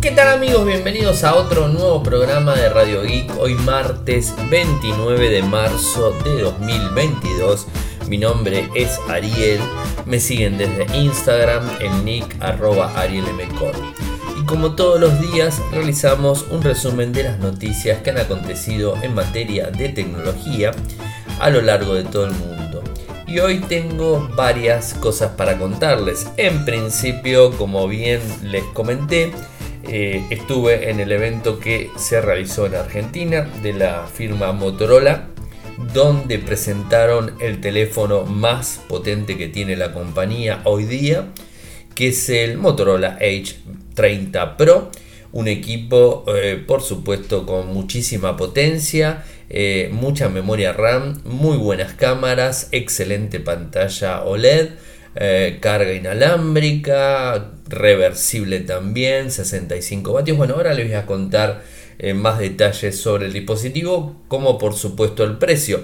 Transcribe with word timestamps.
¿Qué 0.00 0.12
tal 0.12 0.28
amigos? 0.28 0.64
Bienvenidos 0.64 1.24
a 1.24 1.34
otro 1.34 1.66
nuevo 1.66 2.04
programa 2.04 2.54
de 2.54 2.68
Radio 2.68 3.02
Geek. 3.02 3.36
Hoy 3.36 3.54
martes 3.54 4.32
29 4.48 5.28
de 5.28 5.42
marzo 5.42 6.16
de 6.24 6.40
2022. 6.40 7.66
Mi 8.06 8.16
nombre 8.16 8.68
es 8.76 8.96
Ariel. 9.08 9.58
Me 10.06 10.20
siguen 10.20 10.56
desde 10.56 10.86
Instagram 10.96 11.68
en 11.80 12.04
nick 12.04 12.36
arroba 12.40 12.92
Y 13.10 14.44
como 14.46 14.76
todos 14.76 15.00
los 15.00 15.20
días 15.20 15.60
realizamos 15.72 16.46
un 16.48 16.62
resumen 16.62 17.12
de 17.12 17.24
las 17.24 17.40
noticias 17.40 18.00
que 18.00 18.10
han 18.10 18.18
acontecido 18.18 18.94
en 19.02 19.16
materia 19.16 19.72
de 19.72 19.88
tecnología 19.88 20.70
a 21.40 21.50
lo 21.50 21.60
largo 21.60 21.94
de 21.94 22.04
todo 22.04 22.26
el 22.26 22.32
mundo. 22.34 22.84
Y 23.26 23.40
hoy 23.40 23.58
tengo 23.58 24.30
varias 24.36 24.94
cosas 24.94 25.32
para 25.32 25.58
contarles. 25.58 26.28
En 26.36 26.64
principio, 26.64 27.50
como 27.58 27.88
bien 27.88 28.20
les 28.44 28.62
comenté, 28.72 29.32
eh, 29.90 30.22
estuve 30.28 30.90
en 30.90 31.00
el 31.00 31.10
evento 31.12 31.58
que 31.58 31.90
se 31.96 32.20
realizó 32.20 32.66
en 32.66 32.74
Argentina 32.74 33.48
de 33.62 33.72
la 33.72 34.06
firma 34.06 34.52
Motorola, 34.52 35.28
donde 35.94 36.38
presentaron 36.38 37.34
el 37.40 37.60
teléfono 37.62 38.24
más 38.24 38.82
potente 38.86 39.38
que 39.38 39.48
tiene 39.48 39.76
la 39.76 39.92
compañía 39.92 40.60
hoy 40.64 40.84
día, 40.84 41.28
que 41.94 42.08
es 42.08 42.28
el 42.28 42.58
Motorola 42.58 43.16
Edge 43.18 43.56
30 43.94 44.58
Pro. 44.58 44.90
Un 45.32 45.48
equipo, 45.48 46.24
eh, 46.28 46.62
por 46.66 46.82
supuesto, 46.82 47.46
con 47.46 47.68
muchísima 47.68 48.36
potencia, 48.36 49.24
eh, 49.48 49.88
mucha 49.90 50.28
memoria 50.28 50.74
RAM, 50.74 51.22
muy 51.24 51.56
buenas 51.56 51.94
cámaras, 51.94 52.68
excelente 52.72 53.40
pantalla 53.40 54.22
OLED 54.22 54.70
eh, 55.14 55.58
carga 55.60 55.92
inalámbrica, 55.94 57.52
reversible 57.66 58.60
también, 58.60 59.30
65 59.30 60.12
vatios. 60.12 60.36
Bueno, 60.36 60.54
ahora 60.54 60.74
les 60.74 60.86
voy 60.86 60.94
a 60.94 61.06
contar 61.06 61.62
eh, 61.98 62.14
más 62.14 62.38
detalles 62.38 63.00
sobre 63.00 63.26
el 63.26 63.32
dispositivo, 63.32 64.22
como 64.28 64.58
por 64.58 64.74
supuesto 64.74 65.24
el 65.24 65.38
precio. 65.38 65.80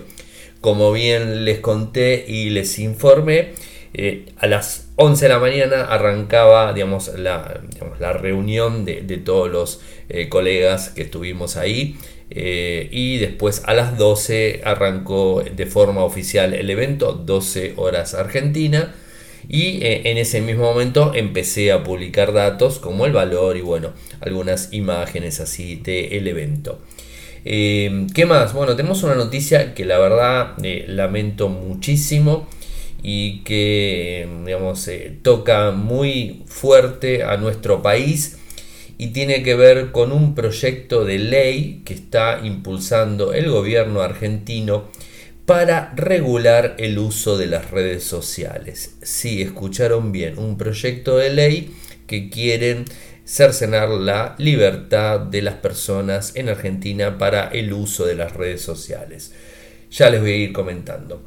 Como 0.61 0.93
bien 0.93 1.45
les 1.45 1.61
conté 1.61 2.25
y 2.29 2.51
les 2.51 2.79
informé, 2.79 3.53
eh, 3.93 4.27
a 4.39 4.47
las 4.47 4.89
11 4.97 5.25
de 5.25 5.29
la 5.29 5.39
mañana 5.39 5.85
arrancaba 5.85 6.73
digamos, 6.73 7.09
la, 7.19 7.61
la 7.99 8.13
reunión 8.13 8.85
de, 8.85 9.03
de, 9.03 9.19
todos 9.19 9.51
los 9.51 9.81
colegas 10.29 10.91
que 10.91 11.03
estuvimos 11.03 11.57
ahí. 11.57 11.97
y 12.31 13.19
después 13.19 13.63
a 13.67 13.75
las 13.75 13.99
12 13.99 14.63
arrancó 14.65 15.43
de 15.43 15.67
forma 15.67 16.05
oficial 16.05 16.55
el 16.55 16.71
evento, 16.71 17.13
12 17.13 17.75
horas 17.77 18.15
Argentina 18.15 18.95
y 19.49 19.83
eh, 19.83 20.11
en 20.11 20.19
ese 20.19 20.41
mismo 20.41 20.65
momento 20.65 21.13
empecé 21.15 21.73
a 21.73 21.83
publicar 21.85 22.33
datos 22.33 22.79
como 22.79 23.07
el 23.07 23.13
valor 23.13 23.57
y 23.57 23.61
bueno, 23.61 23.93
algunas 24.21 24.73
imágenes 24.73 25.41
así 25.41 25.77
del 25.77 26.27
evento. 26.27 26.81
Eh, 27.45 28.07
¿Qué 28.15 28.27
más? 28.27 28.55
Bueno, 28.55 28.75
tenemos 28.75 29.03
una 29.03 29.15
noticia 29.15 29.75
que 29.75 29.85
la 29.85 29.99
verdad 29.99 30.55
eh, 30.63 30.87
lamento 30.89 31.49
muchísimo 31.49 32.49
y 33.03 33.41
que 33.41 34.27
digamos, 34.47 34.89
toca 35.23 35.71
muy 35.73 36.43
fuerte 36.47 37.23
a 37.23 37.37
nuestro 37.37 37.83
país 37.83 38.39
y 38.97 39.09
tiene 39.09 39.43
que 39.43 39.55
ver 39.55 39.93
con 39.93 40.13
un 40.13 40.35
proyecto 40.35 41.05
de 41.05 41.19
ley 41.19 41.83
que 41.85 41.95
está 41.95 42.41
impulsando 42.43 43.33
el 43.35 43.51
gobierno 43.51 44.01
argentino 44.01 44.85
para 45.47 45.93
regular 45.95 46.75
el 46.79 46.99
uso 46.99 47.37
de 47.37 47.47
las 47.47 47.71
redes 47.71 48.05
sociales. 48.05 48.97
Si 49.03 49.43
escucharon 49.43 50.11
bien, 50.13 50.39
un 50.39 50.57
proyecto 50.57 51.19
de 51.19 51.31
ley 51.31 51.75
que 52.07 52.31
quieren 52.31 52.87
cercenar 53.25 53.89
la 53.89 54.35
libertad 54.39 55.21
de 55.21 55.43
las 55.43 55.55
personas 55.55 56.37
en 56.37 56.49
Argentina 56.49 57.19
para 57.19 57.49
el 57.49 57.73
uso 57.73 58.07
de 58.07 58.15
las 58.15 58.33
redes 58.35 58.63
sociales. 58.63 59.33
Ya 59.91 60.11
les 60.11 60.21
voy 60.21 60.33
a 60.33 60.37
ir 60.37 60.53
comentando. 60.53 61.23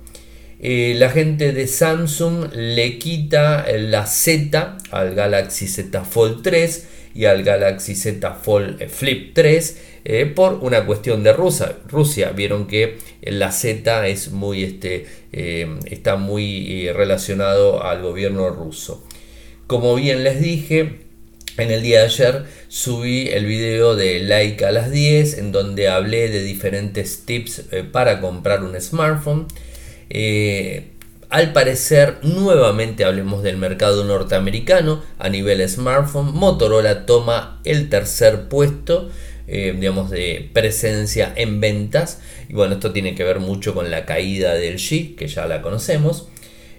Eh, 0.59 0.95
la 0.97 1.11
gente 1.11 1.53
de 1.53 1.67
Samsung 1.67 2.51
le 2.53 2.97
quita 2.97 3.65
la 3.77 4.07
Z 4.07 4.77
al 4.89 5.13
Galaxy 5.13 5.67
Z 5.67 6.03
Fold 6.03 6.41
3 6.41 6.87
y 7.13 7.25
al 7.25 7.43
Galaxy 7.43 7.95
Z 7.95 8.33
Fold 8.33 8.87
Flip 8.89 9.33
3 9.33 9.77
eh, 10.09 10.25
por 10.25 10.53
una 10.61 10.85
cuestión 10.85 11.21
de 11.21 11.33
Rusia. 11.33 11.79
Rusia. 11.85 12.31
Vieron 12.31 12.65
que 12.65 12.97
la 13.23 13.51
Z 13.51 14.07
es 14.07 14.31
muy, 14.31 14.63
este, 14.63 15.05
eh, 15.33 15.67
está 15.83 16.15
muy 16.15 16.87
eh, 16.87 16.93
relacionado 16.93 17.83
al 17.83 18.01
gobierno 18.01 18.49
ruso. 18.49 19.03
Como 19.67 19.95
bien 19.95 20.23
les 20.23 20.39
dije, 20.39 21.01
en 21.57 21.71
el 21.71 21.81
día 21.81 21.99
de 21.99 22.05
ayer 22.05 22.45
subí 22.69 23.27
el 23.27 23.45
video 23.47 23.97
de 23.97 24.21
Like 24.21 24.63
a 24.63 24.71
las 24.71 24.91
10 24.91 25.39
en 25.39 25.51
donde 25.51 25.89
hablé 25.89 26.29
de 26.29 26.41
diferentes 26.41 27.25
tips 27.25 27.63
para 27.91 28.21
comprar 28.21 28.63
un 28.63 28.79
smartphone. 28.79 29.47
al 31.29 31.51
parecer, 31.51 32.19
nuevamente 32.21 33.03
hablemos 33.03 33.43
del 33.43 33.57
mercado 33.57 34.05
norteamericano 34.05 35.03
a 35.19 35.27
nivel 35.27 35.67
smartphone. 35.67 36.33
Motorola 36.33 37.05
toma 37.05 37.59
el 37.65 37.89
tercer 37.89 38.47
puesto 38.47 39.09
eh, 39.49 39.73
digamos, 39.79 40.09
de 40.09 40.49
presencia 40.51 41.31
en 41.37 41.61
ventas. 41.61 42.19
Y 42.49 42.53
bueno, 42.53 42.73
esto 42.75 42.91
tiene 42.91 43.15
que 43.15 43.23
ver 43.23 43.39
mucho 43.39 43.73
con 43.73 43.89
la 43.89 44.05
caída 44.05 44.53
del 44.53 44.75
G, 44.75 45.15
que 45.15 45.29
ya 45.29 45.47
la 45.47 45.61
conocemos. 45.61 46.27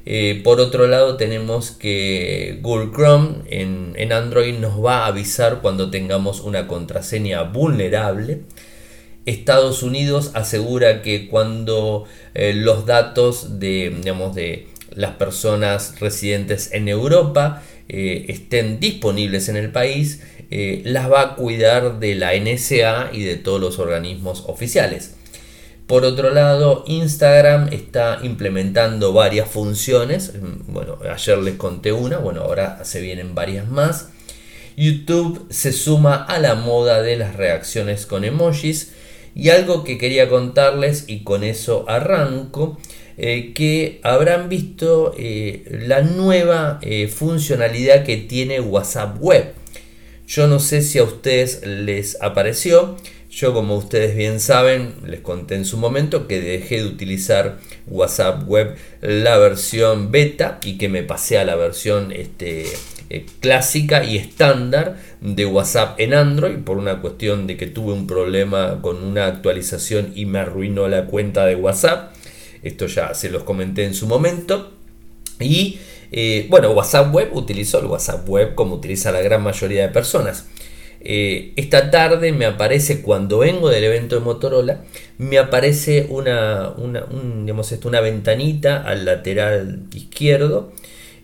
Eh, 0.04 0.42
por 0.44 0.60
otro 0.60 0.86
lado, 0.86 1.16
tenemos 1.16 1.70
que 1.70 2.58
Google 2.60 2.90
Chrome 2.94 3.38
en, 3.48 4.12
Android 4.12 4.54
nos 4.58 4.84
va 4.84 5.04
a 5.04 5.06
avisar 5.06 5.60
cuando 5.62 5.90
tengamos 5.90 6.40
una 6.40 6.66
contraseña 6.68 7.42
vulnerable. 7.44 8.42
Estados 9.24 9.82
Unidos 9.82 10.32
asegura 10.34 11.00
que 11.00 11.26
cuando 11.28 12.04
eh, 12.34 12.52
los 12.54 12.84
datos 12.84 13.60
de, 13.60 13.94
digamos, 13.96 14.34
de 14.34 14.66
las 14.94 15.12
personas 15.12 16.00
residentes 16.00 16.72
en 16.72 16.88
Europa 16.88 17.62
estén 17.90 18.80
disponibles 18.80 19.48
en 19.48 19.56
el 19.56 19.72
país, 19.72 20.20
eh, 20.50 20.80
las 20.86 21.10
va 21.10 21.20
a 21.20 21.34
cuidar 21.34 21.98
de 21.98 22.14
la 22.14 22.32
NSA 22.34 23.10
y 23.12 23.22
de 23.22 23.36
todos 23.36 23.60
los 23.60 23.78
organismos 23.78 24.44
oficiales. 24.46 25.14
Por 25.86 26.04
otro 26.04 26.30
lado, 26.30 26.84
Instagram 26.86 27.68
está 27.72 28.20
implementando 28.22 29.12
varias 29.12 29.48
funciones. 29.48 30.32
Mm, 30.34 30.72
bueno, 30.72 30.98
ayer 31.10 31.38
les 31.38 31.56
conté 31.56 31.92
una, 31.92 32.18
bueno, 32.18 32.42
ahora 32.42 32.84
se 32.84 33.00
vienen 33.02 33.34
varias 33.34 33.68
más. 33.68 34.08
YouTube 34.76 35.46
se 35.50 35.72
suma 35.72 36.24
a 36.24 36.38
la 36.38 36.54
moda 36.54 37.02
de 37.02 37.16
las 37.16 37.36
reacciones 37.36 38.06
con 38.06 38.24
emojis. 38.24 38.92
Y 39.34 39.50
algo 39.50 39.84
que 39.84 39.98
quería 39.98 40.28
contarles, 40.28 41.04
y 41.08 41.24
con 41.24 41.44
eso 41.44 41.84
arranco, 41.88 42.78
eh, 43.18 43.52
que 43.54 44.00
habrán 44.02 44.48
visto 44.48 45.14
eh, 45.16 45.64
la 45.86 46.02
nueva 46.02 46.80
funcionalidad 47.14 48.04
que 48.04 48.16
tiene 48.16 48.60
WhatsApp 48.60 49.16
Web. 49.20 49.54
Yo 50.28 50.46
no 50.46 50.60
sé 50.60 50.82
si 50.82 50.98
a 50.98 51.04
ustedes 51.04 51.66
les 51.66 52.20
apareció. 52.20 52.96
Yo 53.30 53.54
como 53.54 53.76
ustedes 53.76 54.14
bien 54.14 54.40
saben, 54.40 54.92
les 55.06 55.20
conté 55.20 55.54
en 55.54 55.64
su 55.64 55.78
momento 55.78 56.28
que 56.28 56.38
dejé 56.38 56.82
de 56.82 56.86
utilizar 56.86 57.58
WhatsApp 57.86 58.46
Web 58.46 58.76
la 59.00 59.38
versión 59.38 60.10
beta 60.10 60.60
y 60.62 60.76
que 60.76 60.90
me 60.90 61.02
pasé 61.02 61.38
a 61.38 61.46
la 61.46 61.56
versión 61.56 62.12
este, 62.12 62.66
eh, 63.08 63.24
clásica 63.40 64.04
y 64.04 64.18
estándar 64.18 64.98
de 65.22 65.46
WhatsApp 65.46 65.98
en 65.98 66.12
Android 66.12 66.58
por 66.58 66.76
una 66.76 67.00
cuestión 67.00 67.46
de 67.46 67.56
que 67.56 67.66
tuve 67.66 67.94
un 67.94 68.06
problema 68.06 68.82
con 68.82 69.02
una 69.02 69.26
actualización 69.26 70.12
y 70.14 70.26
me 70.26 70.40
arruinó 70.40 70.88
la 70.88 71.06
cuenta 71.06 71.46
de 71.46 71.56
WhatsApp. 71.56 72.14
Esto 72.62 72.86
ya 72.86 73.14
se 73.14 73.30
los 73.30 73.44
comenté 73.44 73.84
en 73.84 73.94
su 73.94 74.06
momento. 74.06 74.74
Y 75.40 75.78
eh, 76.10 76.46
bueno, 76.48 76.70
WhatsApp 76.72 77.14
Web 77.14 77.30
utilizó 77.34 77.80
el 77.80 77.86
WhatsApp 77.86 78.28
Web 78.28 78.54
como 78.54 78.76
utiliza 78.76 79.12
la 79.12 79.20
gran 79.20 79.42
mayoría 79.42 79.82
de 79.82 79.88
personas. 79.88 80.46
Eh, 81.00 81.52
esta 81.56 81.90
tarde 81.90 82.32
me 82.32 82.44
aparece, 82.44 83.02
cuando 83.02 83.38
vengo 83.38 83.68
del 83.68 83.84
evento 83.84 84.16
de 84.16 84.22
Motorola, 84.22 84.84
me 85.18 85.38
aparece 85.38 86.06
una, 86.08 86.70
una, 86.70 87.04
una 87.04 88.00
ventanita 88.00 88.82
al 88.82 89.04
lateral 89.04 89.84
izquierdo 89.94 90.72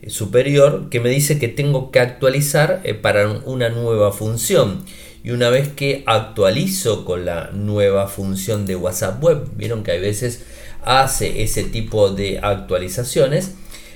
eh, 0.03 0.11
superior 0.11 0.89
que 0.91 1.01
me 1.01 1.09
dice 1.09 1.39
que 1.39 1.49
tengo 1.49 1.91
que 1.91 2.01
actualizar 2.01 2.83
para 3.03 3.29
una 3.45 3.69
nueva 3.69 4.13
función. 4.13 4.85
Y 5.25 5.31
una 5.31 5.49
vez 5.49 5.69
que 5.69 6.03
actualizo 6.07 7.07
con 7.07 7.25
la 7.25 7.51
nueva 7.53 8.09
función 8.09 8.67
de 8.67 8.77
WhatsApp 8.77 9.25
Web, 9.25 9.49
vieron 9.57 9.83
que 9.83 9.93
a 9.93 9.99
veces 9.99 10.45
hace 10.85 11.43
ese 11.43 11.65
tipo 11.65 12.11
de 12.11 12.41
actualizaciones, 12.43 13.55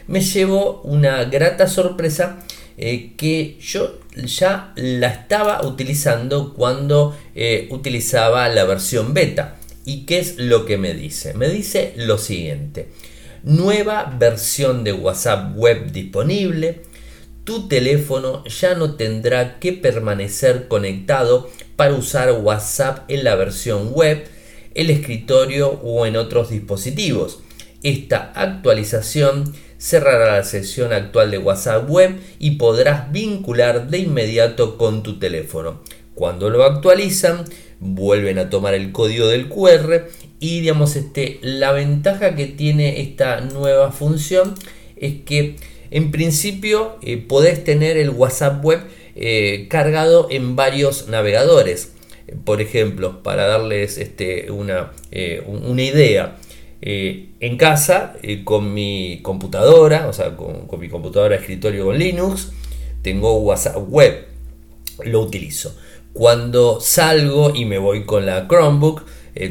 me 0.09 0.23
llevo 0.23 0.81
una 0.83 1.25
grata 1.25 1.69
sorpresa 1.69 2.41
eh, 2.77 3.13
que 3.17 3.57
yo 3.61 4.01
ya 4.17 4.73
la 4.77 5.09
estaba 5.09 5.65
utilizando 5.65 6.55
cuando 6.55 7.17
eh, 7.35 7.69
utilizaba 7.71 8.49
la 8.49 8.65
versión 8.65 9.15
beta. 9.15 9.57
¿Y 9.85 10.05
qué 10.07 10.19
es 10.19 10.39
lo 10.39 10.67
que 10.67 10.77
me 10.77 10.95
dice? 10.95 11.35
Me 11.35 11.49
dice 11.49 11.95
lo 11.97 12.19
siguiente. 12.19 12.89
Nueva 13.43 14.15
versión 14.19 14.83
de 14.83 14.93
WhatsApp 14.93 15.57
web 15.57 15.93
disponible. 15.93 16.83
tu 17.45 17.67
teléfono 17.67 18.45
ya 18.45 18.75
no 18.75 18.97
tendrá 18.97 19.59
que 19.59 19.73
permanecer 19.73 20.69
conectado 20.69 21.51
para 21.77 21.95
usar 21.95 22.31
WhatsApp 22.33 23.11
en 23.11 23.25
la 23.25 23.37
versión 23.37 23.93
web, 23.95 24.27
el 24.75 24.91
escritorio 24.91 25.71
o 25.83 26.05
en 26.05 26.17
otros 26.17 26.51
dispositivos. 26.51 27.39
Esta 27.83 28.33
actualización 28.35 29.55
cerrará 29.79 30.37
la 30.37 30.45
sesión 30.45 30.93
actual 30.93 31.31
de 31.31 31.39
WhatsApp 31.39 31.89
web 31.89 32.17
y 32.39 32.53
podrás 32.53 33.13
vincular 33.13 33.89
de 33.89 33.99
inmediato 33.99 34.77
con 34.77 35.03
tu 35.03 35.19
teléfono. 35.19 35.81
Cuando 36.15 36.51
lo 36.51 36.65
actualizan, 36.65 37.45
vuelven 37.81 38.39
a 38.39 38.51
tomar 38.51 38.75
el 38.75 38.91
código 38.91 39.29
del 39.29 39.49
QR 39.49 40.09
y 40.41 40.61
digamos 40.61 40.97
este, 40.97 41.39
la 41.43 41.73
ventaja 41.73 42.35
que 42.35 42.47
tiene 42.47 43.01
esta 43.01 43.41
nueva 43.41 43.93
función 43.93 44.55
es 44.97 45.15
que 45.25 45.57
en 45.91 46.11
principio 46.11 46.99
eh, 47.03 47.17
podés 47.17 47.65
tener 47.65 47.97
el 47.97 48.11
WhatsApp 48.11 48.65
web 48.65 48.81
eh, 49.15 49.67
cargado 49.71 50.29
en 50.31 50.57
varios 50.57 51.09
navegadores. 51.09 51.93
Por 52.45 52.61
ejemplo, 52.61 53.23
para 53.23 53.47
darles 53.47 53.97
este, 53.97 54.51
una, 54.51 54.93
eh, 55.11 55.43
una 55.47 55.83
idea, 55.83 56.37
en 56.81 57.57
casa 57.57 58.15
con 58.45 58.73
mi 58.73 59.21
computadora, 59.23 60.07
o 60.07 60.13
sea, 60.13 60.37
con, 60.37 60.67
mi 60.79 60.89
computadora 60.89 61.37
de 61.37 61.41
escritorio 61.41 61.87
con 61.87 61.99
Linux, 61.99 62.53
tengo 63.03 63.39
WhatsApp 63.39 63.77
web, 63.89 64.27
lo 65.05 65.21
utilizo. 65.21 65.77
Cuando 66.13 66.81
salgo 66.81 67.55
y 67.55 67.65
me 67.65 67.79
voy 67.79 68.05
con 68.05 68.27
la 68.27 68.47
Chromebook, 68.49 69.05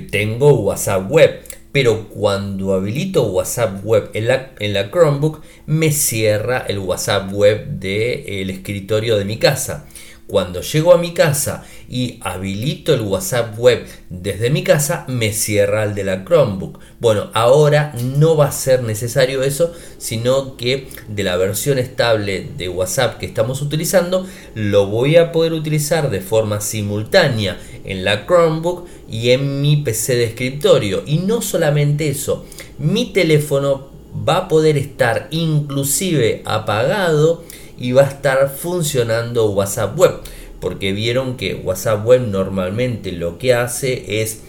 tengo 0.09 0.53
WhatsApp 0.53 1.09
web 1.09 1.41
pero 1.77 2.09
cuando 2.09 2.73
habilito 2.73 3.27
WhatsApp 3.27 3.85
web 3.85 4.09
en 4.15 4.27
la, 4.27 4.51
en 4.57 4.73
la 4.73 4.89
Chromebook 4.89 5.43
me 5.67 5.91
cierra 5.91 6.65
el 6.67 6.79
WhatsApp 6.79 7.31
web 7.31 7.67
del 7.67 8.49
escritorio 8.49 9.15
de 9.15 9.25
mi 9.25 9.37
casa. 9.37 9.85
Cuando 10.27 10.61
llego 10.61 10.93
a 10.93 10.97
mi 10.97 11.13
casa 11.13 11.63
y 11.87 12.19
habilito 12.21 12.93
el 12.93 12.99
WhatsApp 12.99 13.57
web 13.57 13.85
desde 14.09 14.49
mi 14.49 14.61
casa, 14.61 15.05
me 15.07 15.31
cierra 15.31 15.85
el 15.85 15.95
de 15.95 16.03
la 16.03 16.25
Chromebook. 16.25 16.79
Bueno, 16.99 17.31
ahora 17.33 17.93
no 17.95 18.35
va 18.35 18.47
a 18.47 18.51
ser 18.51 18.83
necesario 18.83 19.41
eso, 19.41 19.73
sino 19.97 20.57
que 20.57 20.89
de 21.07 21.23
la 21.23 21.37
versión 21.37 21.79
estable 21.79 22.45
de 22.57 22.67
WhatsApp 22.67 23.19
que 23.19 23.25
estamos 23.25 23.61
utilizando, 23.61 24.27
lo 24.53 24.87
voy 24.87 25.15
a 25.15 25.31
poder 25.31 25.53
utilizar 25.53 26.09
de 26.09 26.19
forma 26.19 26.59
simultánea 26.59 27.57
en 27.85 28.03
la 28.03 28.25
Chromebook 28.25 28.85
y 29.09 29.29
en 29.29 29.61
mi 29.61 29.77
PC 29.77 30.17
de 30.17 30.25
escritorio. 30.25 31.03
Y 31.05 31.19
no 31.19 31.41
solamente 31.41 32.09
eso, 32.09 32.45
mi 32.77 33.13
teléfono 33.13 33.96
va 34.27 34.37
a 34.37 34.47
poder 34.47 34.77
estar 34.77 35.27
inclusive 35.31 36.41
apagado 36.45 37.43
y 37.77 37.91
va 37.91 38.03
a 38.03 38.09
estar 38.09 38.49
funcionando 38.49 39.51
WhatsApp 39.51 39.97
Web. 39.97 40.21
Porque 40.59 40.91
vieron 40.91 41.37
que 41.37 41.55
WhatsApp 41.55 42.05
Web 42.05 42.27
normalmente 42.27 43.11
lo 43.11 43.37
que 43.37 43.53
hace 43.53 44.21
es 44.21 44.41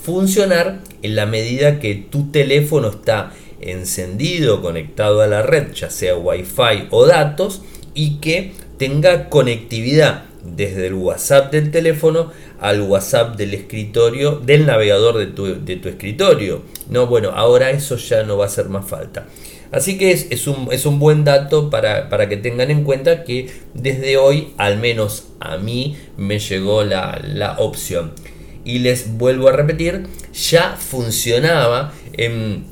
funcionar 0.00 0.80
en 1.02 1.14
la 1.14 1.26
medida 1.26 1.78
que 1.78 1.94
tu 1.94 2.30
teléfono 2.30 2.88
está 2.88 3.32
encendido, 3.60 4.60
conectado 4.60 5.20
a 5.22 5.28
la 5.28 5.42
red, 5.42 5.72
ya 5.72 5.88
sea 5.88 6.16
Wi-Fi 6.16 6.88
o 6.90 7.06
datos, 7.06 7.62
y 7.94 8.16
que 8.16 8.52
tenga 8.78 9.28
conectividad 9.28 10.24
desde 10.44 10.88
el 10.88 10.94
WhatsApp 10.94 11.52
del 11.52 11.70
teléfono 11.70 12.30
al 12.60 12.82
WhatsApp 12.82 13.36
del 13.36 13.54
escritorio, 13.54 14.40
del 14.44 14.66
navegador 14.66 15.18
de 15.18 15.26
tu, 15.26 15.64
de 15.64 15.76
tu 15.76 15.88
escritorio. 15.88 16.62
No, 16.88 17.06
bueno, 17.06 17.30
ahora 17.30 17.70
eso 17.70 17.96
ya 17.96 18.22
no 18.22 18.36
va 18.36 18.44
a 18.44 18.48
hacer 18.48 18.68
más 18.68 18.86
falta. 18.86 19.26
Así 19.72 19.96
que 19.96 20.12
es, 20.12 20.46
un, 20.46 20.98
buen 20.98 21.24
dato 21.24 21.70
para, 21.70 22.28
que 22.28 22.36
tengan 22.36 22.70
en 22.70 22.84
cuenta 22.84 23.24
que 23.24 23.50
desde 23.72 24.18
hoy, 24.18 24.52
al 24.58 24.78
menos 24.78 25.28
a 25.40 25.56
mí, 25.56 25.96
me 26.18 26.38
llegó 26.38 26.84
la, 26.84 27.56
opción. 27.58 28.12
Y 28.66 28.80
les 28.80 29.16
vuelvo 29.16 29.48
a 29.48 29.52
repetir, 29.52 30.06
ya 30.34 30.76
funcionaba 30.78 31.94
en, 32.12 32.66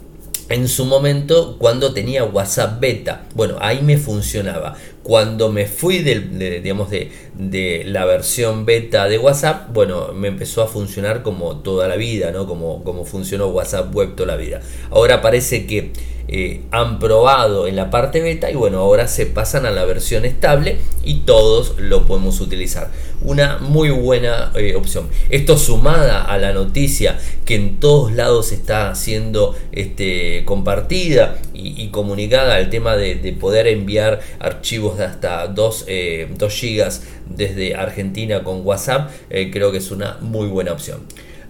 en 0.51 0.69
su 0.69 0.85
momento 0.85 1.57
cuando 1.59 1.95
tenía 1.95 2.23
WhatsApp 2.25 2.79
beta. 2.81 3.25
Bueno, 3.35 3.57
ahí 3.61 3.81
me 3.81 3.97
funcionaba. 3.97 4.77
Cuando 5.03 5.51
me 5.51 5.67
fui 5.67 5.99
de, 5.99 6.61
digamos 6.61 6.91
de, 6.91 7.11
de, 7.35 7.85
la 7.87 8.05
versión 8.05 8.67
beta 8.67 9.09
de 9.09 9.19
WhatsApp, 9.19 9.73
bueno, 9.73 10.13
me 10.13 10.29
empezó 10.29 10.63
a 10.63 10.67
funcionar 10.67 11.23
como 11.23 11.57
toda 11.59 11.89
la 11.89 11.97
vida, 11.97 12.33
¿no? 12.33 12.47
Como, 12.47 12.85
como 12.85 13.05
funcionó 13.05 13.49
WhatsApp 13.49 13.95
web 13.95 14.15
toda 14.15 14.27
la 14.27 14.37
vida. 14.37 14.61
Ahora 14.91 15.23
parece 15.23 15.67
que 15.67 15.93
eh, 16.33 16.61
han 16.71 17.01
probado 17.01 17.67
en 17.67 17.75
la 17.75 17.91
parte 17.91 18.21
beta 18.21 18.49
y 18.53 18.55
bueno, 18.55 18.79
ahora 18.79 19.09
se 19.09 19.27
pasan 19.27 19.67
a 19.67 19.71
la 19.73 19.85
versión 19.85 20.25
estable 20.25 20.77
y 21.03 21.23
todos 21.23 21.75
lo 21.79 22.07
podemos 22.07 22.41
utilizar. 22.41 22.93
Una 23.23 23.59
muy 23.59 23.91
buena 23.91 24.53
eh, 24.55 24.77
opción. 24.77 25.09
Esto 25.29 25.59
sumada 25.59 26.23
a 26.23 26.39
la 26.39 26.53
noticia 26.53 27.19
que 27.45 27.57
en 27.57 27.81
todos 27.81 28.13
lados 28.13 28.53
está 28.53 28.95
siendo 28.95 29.57
este, 29.73 30.45
compartida 30.45 31.37
y, 31.53 31.89
comunicada 31.89 32.55
al 32.55 32.71
tema 32.71 32.97
de, 32.97 33.17
poder 33.41 33.67
enviar 33.67 34.21
archivos 34.39 34.90
de 34.99 35.05
hasta 35.05 35.47
2, 35.47 35.85
eh, 35.89 36.29
gigas 36.49 37.05
desde 37.27 37.75
Argentina 37.75 38.43
con 38.43 38.67
WhatsApp, 38.67 39.11
creo 39.29 39.73
que 39.73 39.79
es 39.79 39.91
una 39.91 40.19
muy 40.21 40.49
buena 40.49 40.73
opción. 40.73 41.01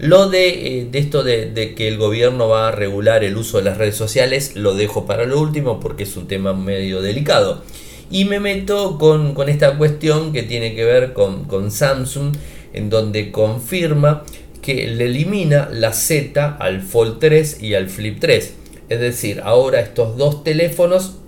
Lo 0.00 0.31
de, 0.31 0.48
eh, 0.48 0.88
esto 0.94 1.22
de, 1.22 1.75
que 1.76 1.87
el 1.87 1.98
gobierno 1.98 2.48
va 2.48 2.69
a 2.69 2.70
regular 2.70 3.22
el 3.22 3.37
uso 3.37 3.58
de 3.58 3.64
las 3.64 3.76
redes 3.76 3.96
sociales 3.96 4.56
lo 4.56 4.75
dejo 4.75 5.04
para 5.04 5.26
lo 5.26 5.38
último 5.38 5.78
porque 5.78 6.04
es 6.04 6.16
un 6.16 6.26
tema 6.26 6.54
medio 6.54 7.02
delicado. 7.02 7.62
Y 8.10 8.25
me 8.25 8.40
meto 8.40 8.96
con, 8.96 9.37
esta 9.46 9.76
cuestión 9.76 10.32
que 10.32 10.43
tiene 10.43 10.75
que 10.75 10.86
ver 10.86 11.12
con, 11.12 11.70
Samsung, 11.70 12.34
en 12.72 12.88
donde 12.88 13.31
confirma 13.31 14.25
que 14.62 14.86
le 14.86 15.04
elimina 15.04 15.69
la 15.70 15.93
Z 15.93 16.56
al 16.58 16.81
Fold 16.81 17.19
3 17.19 17.62
y 17.62 17.75
al 17.75 17.90
Flip 17.90 18.19
3. 18.19 18.54
Es 18.88 19.00
decir, 19.00 19.43
ahora 19.44 19.81
estos 19.81 20.16
dos 20.16 20.43
teléfonos 20.44 21.19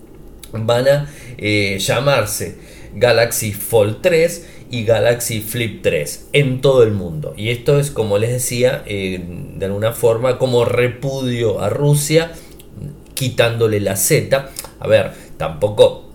van 0.52 0.88
a 0.88 1.10
eh, 1.38 1.78
llamarse 1.78 2.56
Galaxy 2.94 3.52
Fold 3.52 4.00
3 4.02 4.48
y 4.70 4.84
Galaxy 4.84 5.40
Flip 5.40 5.82
3 5.82 6.28
en 6.32 6.60
todo 6.60 6.82
el 6.82 6.92
mundo. 6.92 7.34
Y 7.36 7.50
esto 7.50 7.78
es, 7.78 7.90
como 7.90 8.18
les 8.18 8.30
decía, 8.30 8.82
eh, 8.86 9.22
de 9.56 9.66
alguna 9.66 9.92
forma 9.92 10.38
como 10.38 10.64
repudio 10.64 11.60
a 11.60 11.68
Rusia, 11.68 12.32
quitándole 13.14 13.80
la 13.80 13.96
Z. 13.96 14.50
A 14.80 14.86
ver, 14.86 15.12
tampoco 15.36 16.11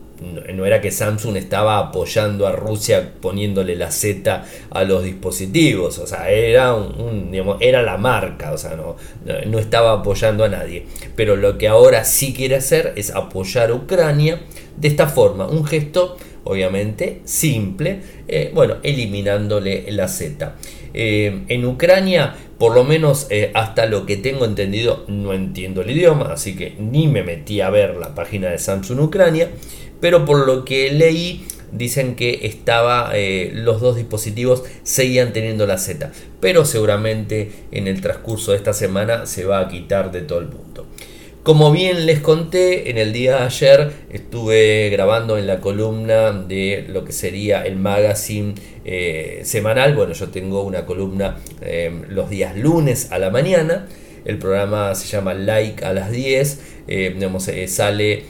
no 0.54 0.66
era 0.66 0.82
que 0.82 0.92
Samsung 0.92 1.38
estaba 1.38 1.78
apoyando 1.78 2.48
a 2.48 2.52
Rusia 2.52 3.14
poniéndole 3.22 3.76
la 3.76 3.92
Z 3.92 4.46
a 4.70 4.84
los 4.84 5.04
dispositivos, 5.04 6.00
o 6.00 6.08
sea, 6.08 6.30
era, 6.30 6.74
un, 6.74 7.32
era 7.60 7.84
la 7.84 7.98
marca, 7.98 8.52
o 8.52 8.58
sea, 8.58 8.76
no, 8.76 8.96
no 9.46 9.60
estaba 9.60 9.94
apoyando 9.94 10.44
a 10.44 10.50
nadie. 10.50 10.86
Pero 11.16 11.36
lo 11.36 11.58
que 11.58 11.68
ahora 11.68 12.04
sí 12.04 12.34
quiere 12.34 12.56
hacer 12.56 12.94
es 12.96 13.14
apoyar 13.14 13.70
a 13.70 13.74
Ucrania 13.74 14.42
de 14.76 14.88
esta 14.88 15.08
forma, 15.08 15.48
un 15.48 15.66
gesto 15.66 16.18
obviamente 16.48 17.22
simple, 17.26 18.00
eh, 18.28 18.52
bueno, 18.54 18.78
eliminándole 18.84 19.92
la 19.92 20.08
Z. 20.08 20.56
Eh, 20.94 21.44
en 21.48 21.66
Ucrania, 21.66 22.36
por 22.58 22.74
lo 22.74 22.84
menos 22.84 23.28
eh, 23.30 23.52
hasta 23.54 23.86
lo 23.86 24.06
que 24.06 24.18
tengo 24.18 24.46
entendido, 24.46 25.06
no 25.08 25.34
entiendo 25.34 25.82
el 25.82 25.92
idioma, 25.92 26.34
así 26.34 26.56
que 26.56 26.76
ni 26.80 27.08
me 27.08 27.24
metí 27.24 27.62
a 27.62 27.70
ver 27.70 27.96
la 27.96 28.16
página 28.16 28.50
de 28.50 28.58
Samsung 28.58 29.00
Ucrania, 29.00 29.50
pero 30.02 30.26
por 30.26 30.46
lo 30.46 30.66
que 30.66 30.92
leí, 30.92 31.46
dicen 31.72 32.16
que 32.16 32.40
estaba 32.44 33.12
los 33.52 33.82
dos 33.82 33.98
dispositivos 33.98 34.64
seguían 34.84 35.34
teniendo 35.34 35.68
la 35.68 35.78
Z, 35.78 36.12
pero 36.40 36.64
seguramente 36.64 37.52
en 37.72 37.88
el 37.88 38.00
transcurso 38.00 38.52
de 38.52 38.58
esta 38.58 38.74
semana 38.74 39.26
se 39.26 39.44
va 39.44 39.60
a 39.60 39.68
quitar 39.68 40.12
de 40.12 40.22
todo 40.22 40.40
el 40.40 40.48
mundo. 40.48 40.88
Como 41.48 41.72
bien 41.72 42.06
les 42.06 42.20
conté, 42.20 42.90
en 42.90 42.98
el 42.98 43.14
día 43.14 43.38
de 43.38 43.44
ayer 43.44 43.92
estuve 44.12 44.90
grabando 44.90 45.38
en 45.38 45.48
la 45.48 45.62
columna 45.62 46.34
de 46.34 46.86
lo 46.90 47.06
que 47.06 47.14
sería 47.14 47.62
el 47.62 47.78
magazine 47.78 48.54
eh, 48.84 49.40
semanal. 49.46 49.96
Bueno, 49.96 50.12
yo 50.12 50.28
tengo 50.28 50.64
una 50.64 50.86
columna 50.86 51.38
eh, 51.62 52.02
los 52.10 52.30
días 52.30 52.58
lunes 52.58 53.14
a 53.14 53.18
la 53.18 53.30
mañana. 53.30 53.88
El 54.26 54.40
programa 54.40 54.94
se 54.94 55.08
llama 55.08 55.34
Like 55.36 55.86
a 55.86 55.94
las 55.94 56.12
10. 56.12 56.60
Eh, 56.90 57.66
sale 57.70 58.26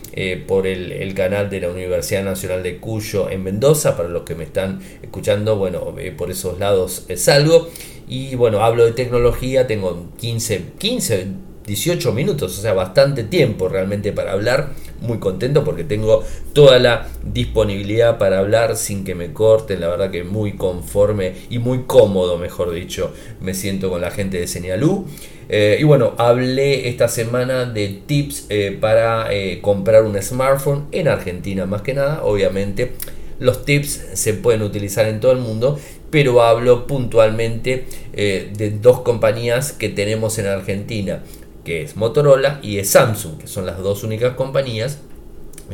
por 0.46 0.68
el, 0.68 1.12
canal 1.16 1.50
de 1.50 1.62
la 1.62 1.70
Universidad 1.70 2.24
Nacional 2.24 2.62
de 2.62 2.78
Cuyo 2.78 3.32
en 3.32 3.42
Mendoza. 3.42 3.98
Para 3.98 4.10
los 4.10 4.26
que 4.26 4.36
me 4.36 4.44
están 4.44 4.80
escuchando, 5.02 5.56
bueno, 5.56 5.96
por 6.16 6.30
esos 6.30 6.60
lados 6.60 7.08
salgo. 7.16 7.68
Y 8.08 8.36
bueno, 8.36 8.64
hablo 8.64 8.86
de 8.86 8.92
tecnología. 8.92 9.66
Tengo 9.66 10.06
15, 10.20 10.62
15 10.78 11.47
18 11.68 12.14
minutos, 12.14 12.58
o 12.58 12.62
sea, 12.62 12.74
bastante 12.74 13.24
tiempo 13.24 13.68
realmente 13.68 14.14
para 14.14 14.32
hablar. 14.32 14.70
Muy 15.02 15.20
contento 15.20 15.64
porque 15.64 15.84
tengo 15.84 16.24
toda 16.54 16.80
la 16.80 17.10
disponibilidad 17.24 18.18
para 18.18 18.40
hablar 18.40 18.78
sin 18.78 19.04
que 19.04 19.14
me 19.14 19.34
corten. 19.34 19.82
La 19.82 19.90
verdad 19.90 20.10
que 20.10 20.24
muy 20.24 20.54
conforme 20.54 21.34
y 21.50 21.60
muy 21.60 21.84
cómodo, 21.84 22.38
mejor 22.38 22.72
dicho, 22.72 23.14
me 23.42 23.54
siento 23.54 23.90
con 23.90 24.02
la 24.02 24.12
gente 24.12 24.40
de 24.40 24.48
Señalú. 24.48 25.06
Eh, 25.50 25.78
y 25.80 25.84
bueno, 25.84 26.14
hablé 26.18 26.88
esta 26.88 27.10
semana 27.10 27.66
de 27.66 28.00
tips 28.06 28.48
eh, 28.50 28.78
para 28.80 29.34
eh, 29.34 29.60
comprar 29.62 30.04
un 30.04 30.22
smartphone 30.22 30.88
en 30.92 31.10
Argentina, 31.10 31.66
más 31.66 31.82
que 31.82 31.94
nada, 31.94 32.24
obviamente. 32.24 32.94
Los 33.40 33.66
tips 33.66 34.08
se 34.14 34.34
pueden 34.34 34.62
utilizar 34.62 35.06
en 35.06 35.20
todo 35.20 35.34
el 35.34 35.40
mundo, 35.40 35.80
pero 36.10 36.42
hablo 36.42 36.88
puntualmente 36.88 37.86
de 38.14 38.74
dos 38.82 39.02
compañías 39.02 39.74
que 39.74 39.90
tenemos 39.90 40.40
en 40.40 40.48
Argentina, 40.48 41.22
que 41.68 41.82
es 41.82 41.98
Motorola 41.98 42.62
y 42.64 42.82
Samsung, 42.82 43.40
que 43.40 43.48
son 43.48 43.66
las 43.66 43.80
dos 43.80 44.06
únicas 44.06 44.36
compañías 44.36 45.00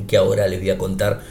que 0.07 0.17
ahora 0.17 0.47
les 0.47 0.59
voy 0.59 0.71
a 0.71 0.77
contar 0.79 1.21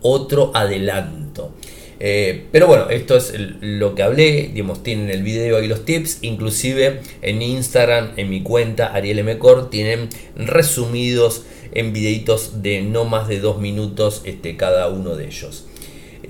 otro 0.00 0.52
adelanto. 0.54 1.50
Eh, 1.98 2.46
pero 2.52 2.68
bueno, 2.68 2.88
esto 2.88 3.16
es 3.16 3.32
lo 3.60 3.96
que 3.96 4.04
hablé, 4.04 4.52
digamos, 4.54 4.84
tienen 4.84 5.10
el 5.10 5.24
video 5.24 5.60
y 5.60 5.66
los 5.66 5.84
tips, 5.84 6.18
inclusive 6.22 7.00
en 7.20 7.42
Instagram, 7.42 8.12
en 8.16 8.30
mi 8.30 8.44
cuenta 8.44 8.94
Ariel 8.94 9.24
Mcor, 9.24 9.70
tienen 9.70 10.08
resumidos 10.36 11.42
en 11.72 11.92
videitos 11.92 12.62
de 12.62 12.80
no 12.80 13.04
más 13.04 13.26
de 13.26 13.40
dos 13.40 13.58
minutos 13.58 14.22
este, 14.24 14.56
cada 14.56 14.86
uno 14.86 15.16
de 15.16 15.26
ellos. 15.26 15.64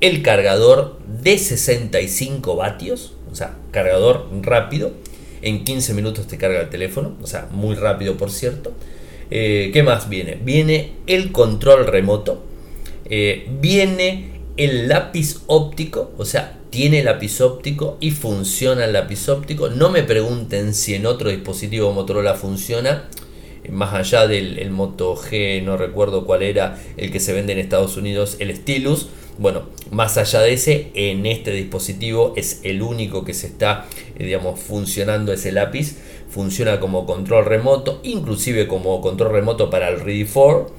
el 0.00 0.22
cargador 0.22 0.98
de 1.06 1.38
65 1.38 2.56
vatios, 2.56 3.14
o 3.30 3.34
sea, 3.34 3.56
cargador 3.70 4.28
rápido, 4.42 4.92
en 5.42 5.64
15 5.64 5.94
minutos 5.94 6.26
te 6.26 6.38
carga 6.38 6.60
el 6.60 6.70
teléfono, 6.70 7.16
o 7.22 7.26
sea, 7.26 7.48
muy 7.50 7.74
rápido 7.74 8.16
por 8.16 8.30
cierto. 8.30 8.72
Eh, 9.30 9.70
¿Qué 9.72 9.82
más 9.82 10.08
viene? 10.08 10.38
Viene 10.42 10.92
el 11.06 11.32
control 11.32 11.86
remoto, 11.86 12.42
eh, 13.08 13.46
viene 13.60 14.36
el 14.56 14.88
lápiz 14.88 15.42
óptico, 15.46 16.12
o 16.16 16.24
sea, 16.24 16.58
tiene 16.70 17.02
lápiz 17.02 17.40
óptico 17.40 17.96
y 18.00 18.10
funciona 18.10 18.84
el 18.84 18.92
lápiz 18.92 19.28
óptico. 19.28 19.68
No 19.68 19.90
me 19.90 20.02
pregunten 20.02 20.74
si 20.74 20.94
en 20.94 21.06
otro 21.06 21.30
dispositivo 21.30 21.92
Motorola 21.92 22.34
funciona 22.34 23.08
más 23.70 23.94
allá 23.94 24.26
del 24.26 24.70
Moto 24.70 25.16
G, 25.16 25.62
no 25.62 25.76
recuerdo 25.76 26.24
cuál 26.24 26.42
era 26.42 26.78
el 26.96 27.10
que 27.10 27.20
se 27.20 27.32
vende 27.32 27.52
en 27.52 27.58
Estados 27.58 27.96
Unidos, 27.96 28.36
el 28.38 28.54
Stylus. 28.54 29.08
Bueno, 29.38 29.62
más 29.90 30.16
allá 30.16 30.40
de 30.40 30.54
ese, 30.54 30.90
en 30.94 31.26
este 31.26 31.50
dispositivo 31.50 32.32
es 32.36 32.60
el 32.62 32.80
único 32.80 33.24
que 33.24 33.34
se 33.34 33.48
está, 33.48 33.86
eh, 34.18 34.24
digamos, 34.24 34.58
funcionando 34.60 35.32
ese 35.32 35.52
lápiz. 35.52 35.96
Funciona 36.30 36.80
como 36.80 37.06
control 37.06 37.44
remoto, 37.44 38.00
inclusive 38.02 38.66
como 38.66 39.00
control 39.00 39.32
remoto 39.32 39.68
para 39.68 39.88
el 39.88 40.00
Ready 40.00 40.24
4. 40.24 40.70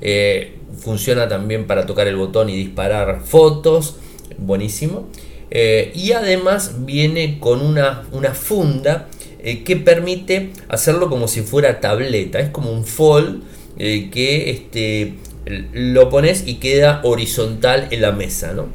Eh, 0.00 0.54
funciona 0.78 1.28
también 1.28 1.66
para 1.66 1.86
tocar 1.86 2.06
el 2.06 2.16
botón 2.16 2.48
y 2.48 2.56
disparar 2.56 3.22
fotos. 3.24 3.96
Buenísimo. 4.38 5.08
Eh, 5.50 5.92
y 5.94 6.12
además 6.12 6.84
viene 6.84 7.38
con 7.38 7.60
una, 7.60 8.06
una 8.12 8.34
funda 8.34 9.08
eh, 9.38 9.62
que 9.62 9.76
permite 9.76 10.50
hacerlo 10.68 11.08
como 11.08 11.28
si 11.28 11.42
fuera 11.42 11.80
tableta. 11.80 12.38
Es 12.38 12.50
como 12.50 12.70
un 12.70 12.84
fold 12.84 13.42
que 13.78 14.50
este, 14.50 15.16
lo 15.72 16.08
pones 16.08 16.44
y 16.46 16.54
queda 16.54 17.02
horizontal 17.04 17.88
en 17.90 18.00
la 18.00 18.12
mesa. 18.12 18.52
¿no? 18.52 18.68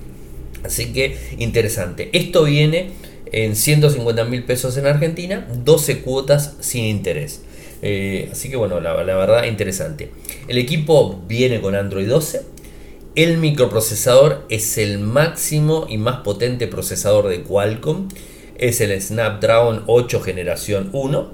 Así 0.63 0.93
que 0.93 1.17
interesante. 1.39 2.09
Esto 2.13 2.43
viene 2.43 2.91
en 3.31 3.55
150 3.55 4.25
mil 4.25 4.43
pesos 4.43 4.77
en 4.77 4.85
Argentina, 4.85 5.47
12 5.63 6.01
cuotas 6.01 6.55
sin 6.59 6.85
interés. 6.85 7.41
Eh, 7.81 8.29
así 8.31 8.49
que 8.49 8.55
bueno, 8.55 8.79
la, 8.79 8.93
verdad 8.93 9.45
interesante. 9.45 10.11
El 10.47 10.57
equipo 10.57 11.21
viene 11.27 11.61
con 11.61 11.75
Android 11.75 12.07
12. 12.07 12.43
El 13.15 13.37
microprocesador 13.37 14.45
es 14.49 14.77
el 14.77 14.99
máximo 14.99 15.85
y 15.89 15.97
más 15.97 16.21
potente 16.21 16.67
procesador 16.67 17.27
de 17.27 17.43
Qualcomm 17.43 18.07
es 18.61 18.79
el 18.79 19.01
Snapdragon 19.01 19.83
8 19.87 20.21
generación 20.21 20.89
1. 20.93 21.31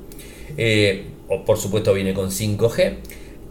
Eh, 0.58 1.06
por 1.46 1.58
supuesto 1.58 1.94
viene 1.94 2.14
con 2.14 2.32
5G. 2.32 2.96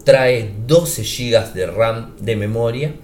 Trae 0.03 0.51
12 0.65 1.03
GB 1.03 1.53
de 1.53 1.67
RAM 1.67 2.15
de 2.19 2.35
memoria, 2.35 2.95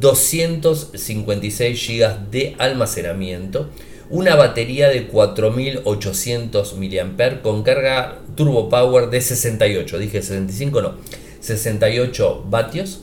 256 0.00 1.88
GB 1.88 2.30
de 2.30 2.54
almacenamiento, 2.58 3.70
una 4.10 4.36
batería 4.36 4.88
de 4.88 5.06
4800 5.06 6.76
mAh 6.76 7.42
con 7.42 7.62
carga 7.62 8.18
turbo 8.34 8.68
power 8.68 9.10
de 9.10 9.20
68, 9.20 9.98
dije 9.98 10.22
65 10.22 10.82
no, 10.82 10.94
68 11.40 12.44
vatios 12.48 13.02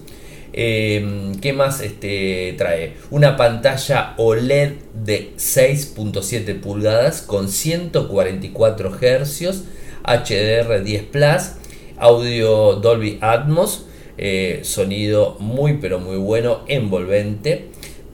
Em, 0.57 1.35
¿Qué 1.41 1.51
más 1.51 1.81
este, 1.81 2.55
trae? 2.57 2.93
Una 3.11 3.35
pantalla 3.35 4.13
OLED 4.15 4.71
de 4.93 5.33
6.7 5.35 6.61
pulgadas 6.61 7.21
con 7.21 7.49
144 7.49 8.89
Hz, 8.89 9.63
HDR10 10.05 11.03
Plus, 11.07 11.51
audio 11.97 12.75
Dolby 12.75 13.17
Atmos, 13.19 13.85
eh, 14.17 14.61
sonido 14.63 15.35
muy 15.41 15.73
pero 15.73 15.99
muy 15.99 16.15
bueno, 16.15 16.61
envolvente. 16.69 17.71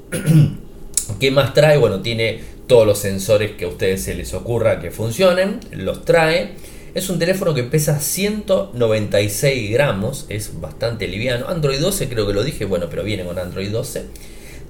¿Qué 1.20 1.30
más 1.30 1.54
trae? 1.54 1.78
Bueno, 1.78 2.02
tiene 2.02 2.40
todos 2.72 2.88
los 2.88 3.00
sensores 3.00 3.52
que 3.58 3.66
a 3.66 3.68
ustedes 3.68 4.02
se 4.02 4.16
les 4.16 4.34
ocurra 4.34 4.80
que 4.80 4.92
funcionen, 4.92 5.60
los 5.74 6.06
trae. 6.06 6.52
Es 6.96 7.10
un 7.10 7.20
teléfono 7.20 7.54
que 7.54 7.64
pesa 7.64 8.00
196 8.00 9.72
gramos, 9.72 10.26
es 10.30 10.62
bastante 10.62 11.10
liviano. 11.10 11.50
Android 11.50 11.82
12 11.82 12.08
creo 12.08 12.26
que 12.26 12.32
lo 12.32 12.46
dije, 12.46 12.64
bueno, 12.64 12.88
pero 12.90 13.04
viene 13.04 13.26
con 13.26 13.38
Android 13.38 13.70
12. 13.70 14.06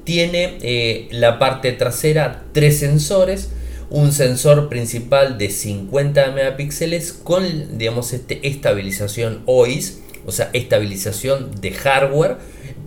Tiene 0.03 0.57
eh, 0.63 1.09
la 1.11 1.37
parte 1.37 1.73
trasera 1.73 2.45
tres 2.53 2.79
sensores, 2.79 3.51
un 3.91 4.13
sensor 4.13 4.67
principal 4.67 5.37
de 5.37 5.51
50 5.51 6.31
megapíxeles 6.31 7.13
con, 7.13 7.77
digamos, 7.77 8.13
este, 8.13 8.47
estabilización 8.47 9.43
OIS, 9.45 9.99
o 10.25 10.31
sea, 10.31 10.49
estabilización 10.53 11.51
de 11.61 11.69
hardware 11.69 12.37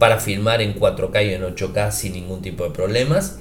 para 0.00 0.18
filmar 0.18 0.60
en 0.60 0.74
4K 0.74 1.24
y 1.24 1.34
en 1.34 1.42
8K 1.42 1.92
sin 1.92 2.14
ningún 2.14 2.42
tipo 2.42 2.64
de 2.64 2.70
problemas. 2.70 3.38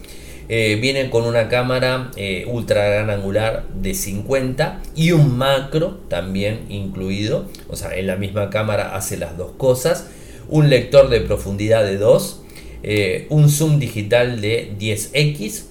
Eh, 0.50 0.78
viene 0.82 1.10
con 1.10 1.24
una 1.24 1.48
cámara 1.48 2.12
eh, 2.18 2.46
ultra 2.48 2.84
gran 2.88 3.10
angular 3.10 3.66
de 3.74 3.94
50 3.94 4.82
y 4.96 5.12
un 5.12 5.38
macro 5.38 6.00
también 6.10 6.66
incluido. 6.70 7.46
O 7.70 7.76
sea, 7.76 7.96
en 7.96 8.08
la 8.08 8.16
misma 8.18 8.50
cámara 8.50 8.96
hace 8.96 9.18
las 9.18 9.38
dos 9.38 9.52
cosas. 9.58 10.10
Un 10.50 10.70
lector 10.70 11.10
de 11.10 11.22
profundidad 11.22 11.84
de 11.84 11.98
2. 11.98 12.42
Eh, 12.84 13.28
un 13.30 13.50
zoom 13.50 13.80
digital 13.80 14.42
de 14.42 14.74
10x. 14.78 15.66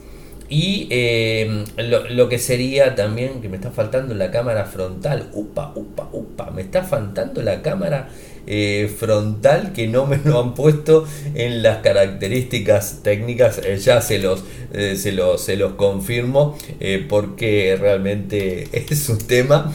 Y 0.49 0.89
lo, 1.79 2.11
lo, 2.11 2.29
que 2.29 2.39
sería 2.39 2.95
también, 2.95 3.41
que 3.41 3.49
me 3.49 3.57
está 3.57 3.71
faltando 3.71 4.15
la 4.15 4.31
cámara 4.31 4.67
frontal. 4.67 5.31
Upa, 5.33 5.73
upa, 5.75 6.11
upa. 6.13 6.51
Me 6.51 6.61
está 6.61 6.83
faltando 6.83 7.43
la 7.43 7.63
cámara 7.63 8.11
eh, 8.47 8.93
frontal 8.99 9.73
que 9.73 9.87
no 9.87 10.07
me 10.07 10.19
lo 10.25 10.41
han 10.41 10.55
puesto 10.55 11.07
en 11.35 11.63
las 11.63 11.79
características 11.79 13.01
técnicas. 13.03 13.61
Eh, 13.65 13.79
ya 13.79 14.01
se 14.01 14.19
los, 14.19 14.45
eh, 14.73 14.97
se 14.97 15.13
los, 15.13 15.45
se 15.45 15.57
los 15.57 15.75
confirmo 15.75 16.59
porque 17.09 17.77
realmente 17.79 18.69
es 18.73 19.09
un 19.09 19.19
tema. 19.19 19.73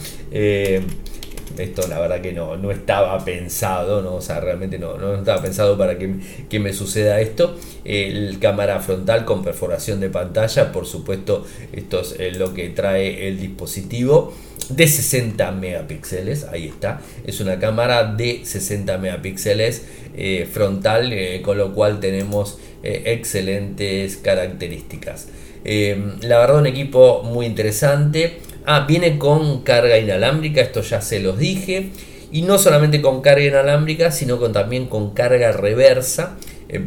Esto 1.56 1.86
la 1.88 2.00
verdad 2.00 2.20
que 2.20 2.32
no, 2.32 2.56
no 2.56 2.70
estaba 2.70 3.24
pensado, 3.24 4.02
¿no? 4.02 4.16
O 4.16 4.20
sea, 4.20 4.40
realmente 4.40 4.78
no, 4.78 4.98
no 4.98 5.14
estaba 5.14 5.40
pensado 5.42 5.78
para 5.78 5.98
que, 5.98 6.14
que 6.48 6.60
me 6.60 6.72
suceda 6.72 7.20
esto. 7.20 7.56
El 7.84 8.38
cámara 8.38 8.80
frontal 8.80 9.24
con 9.24 9.42
perforación 9.42 10.00
de 10.00 10.10
pantalla, 10.10 10.72
por 10.72 10.86
supuesto, 10.86 11.46
esto 11.72 12.02
es 12.18 12.36
lo 12.36 12.54
que 12.54 12.70
trae 12.70 13.28
el 13.28 13.40
dispositivo 13.40 14.32
de 14.68 14.86
60 14.86 15.50
megapíxeles, 15.52 16.44
ahí 16.44 16.66
está, 16.66 17.00
es 17.26 17.40
una 17.40 17.58
cámara 17.58 18.04
de 18.04 18.42
60 18.44 18.98
megapíxeles 18.98 19.86
eh, 20.16 20.48
frontal, 20.50 21.12
eh, 21.12 21.40
con 21.42 21.58
lo 21.58 21.74
cual 21.74 22.00
tenemos 22.00 22.58
eh, 22.82 23.04
excelentes 23.06 24.16
características. 24.18 25.28
la 25.64 26.38
verdad 26.38 26.58
un 26.58 26.66
equipo 26.66 27.22
muy 27.22 27.46
interesante. 27.46 28.40
Ah, 28.70 28.84
viene 28.86 29.16
con 29.16 29.62
carga 29.62 29.96
inalámbrica, 29.96 30.60
esto 30.60 30.82
ya 30.82 31.00
se 31.00 31.20
los 31.20 31.38
dije. 31.38 31.88
Y 32.30 32.42
no 32.42 32.58
solamente 32.58 33.00
con 33.00 33.22
carga 33.22 33.46
inalámbrica, 33.46 34.10
sino 34.10 34.38
con, 34.38 34.52
también 34.52 34.88
con 34.88 35.14
carga 35.14 35.52
reversa, 35.52 36.36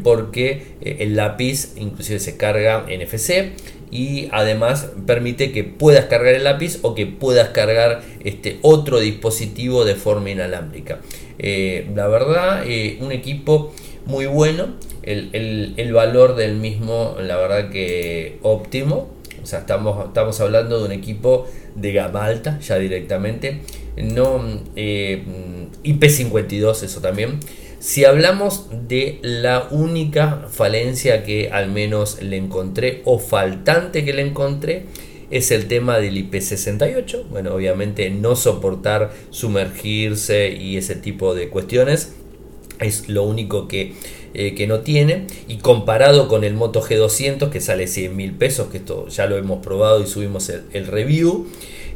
porque 0.04 0.76
el 0.82 1.16
lápiz 1.16 1.74
inclusive 1.78 2.20
se 2.20 2.38
carga 2.38 2.86
NFC 2.86 3.54
y 3.90 4.30
además 4.32 4.92
permite 5.06 5.52
que 5.52 5.64
puedas 5.64 6.06
cargar 6.06 6.36
el 6.36 6.44
lápiz 6.44 6.78
o 6.82 6.96
que 6.96 7.08
puedas 7.08 7.50
cargar 7.50 8.02
este 8.24 8.60
otro 8.62 9.00
dispositivo 9.00 9.84
de 9.84 9.96
forma 9.96 10.30
inalámbrica. 10.30 11.00
Eh, 11.40 11.90
la 11.96 12.08
verdad, 12.08 12.64
eh, 12.66 13.00
un 13.02 13.12
equipo 13.12 13.74
muy 14.06 14.28
bueno, 14.28 14.76
el, 15.04 15.92
valor 15.94 16.36
del 16.36 16.56
mismo, 16.56 17.18
la 17.20 17.36
verdad 17.38 17.70
que 17.70 18.38
óptimo. 18.44 19.10
O 19.42 19.46
sea, 19.46 19.60
estamos, 19.60 20.08
estamos 20.08 20.40
hablando 20.40 20.80
de 20.80 20.86
un 20.86 20.92
equipo 20.92 21.48
de 21.76 21.94
gama 21.94 22.26
alta 22.26 22.60
ya 22.60 22.78
directamente. 22.78 23.62
No 23.98 24.42
eh, 24.76 25.24
IP52, 25.84 26.84
eso 26.84 27.02
también. 27.02 27.40
Si 27.80 28.06
hablamos 28.06 28.68
de 28.88 29.18
la 29.24 29.68
única 29.72 30.46
falencia 30.50 31.24
que 31.24 31.50
al 31.50 31.72
menos 31.72 32.22
le 32.22 32.38
encontré 32.38 33.02
o 33.06 33.18
faltante 33.18 34.06
que 34.06 34.14
le 34.14 34.22
encontré, 34.22 34.86
es 35.32 35.50
el 35.50 35.68
tema 35.68 35.98
del 35.98 36.16
IP68. 36.18 37.24
Bueno, 37.30 37.56
obviamente 37.56 38.10
no 38.12 38.36
soportar 38.36 39.12
sumergirse 39.32 40.52
y 40.52 40.78
ese 40.78 40.96
tipo 40.96 41.34
de 41.34 41.50
cuestiones 41.50 42.14
es 42.80 43.10
lo 43.10 43.24
único 43.24 43.68
que, 43.68 43.94
eh, 44.34 44.56
que 44.56 44.68
no 44.68 44.80
tiene. 44.80 45.28
Y 45.48 45.58
comparado 45.58 46.28
con 46.28 46.44
el 46.44 46.54
Moto 46.54 46.82
G200 46.82 47.50
que 47.50 47.62
sale 47.62 47.88
100 47.88 48.16
mil 48.16 48.34
pesos, 48.34 48.70
que 48.70 48.78
esto 48.78 49.08
ya 49.08 49.26
lo 49.26 49.38
hemos 49.38 49.66
probado 49.66 50.02
y 50.02 50.08
subimos 50.08 50.50
el, 50.50 50.88
review, 50.88 51.48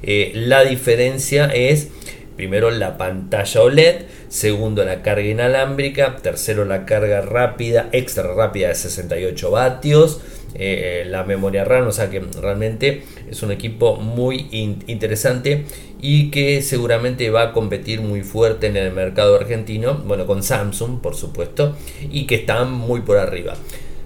eh, 0.03 0.31
la 0.35 0.63
diferencia 0.63 1.47
es 1.47 1.89
primero 2.35 2.69
la 2.69 2.97
pantalla 2.97 3.61
OLED 3.61 3.95
segundo 4.35 4.83
la 4.83 5.01
carga 5.01 5.27
inalámbrica, 5.27 6.17
tercero 6.17 6.65
la 6.65 6.85
carga 6.85 7.21
rápida, 7.21 7.87
extra 7.93 8.33
rápida 8.33 8.67
de 8.67 8.75
68 8.75 9.51
vatios, 9.51 10.19
eh, 10.55 11.05
la 11.07 11.23
memoria 11.23 11.63
RAM, 11.65 11.87
o 11.87 11.91
sea 11.91 12.09
que 12.09 12.21
realmente 12.41 13.03
es 13.29 13.43
un 13.43 13.51
equipo 13.51 13.97
muy 13.97 14.47
interesante 14.87 15.65
y 16.01 16.31
que 16.31 16.61
seguramente 16.61 17.29
va 17.29 17.43
a 17.43 17.53
competir 17.53 18.01
muy 18.01 18.21
fuerte 18.21 18.67
en 18.67 18.77
el 18.77 18.91
mercado 18.91 19.35
argentino, 19.35 20.01
bueno, 20.05 20.25
con 20.25 20.43
Samsung 20.43 21.01
por 21.01 21.15
supuesto, 21.15 21.75
y 22.09 22.25
que 22.25 22.35
están 22.35 22.71
muy 22.71 23.01
por 23.01 23.17
arriba. 23.17 23.55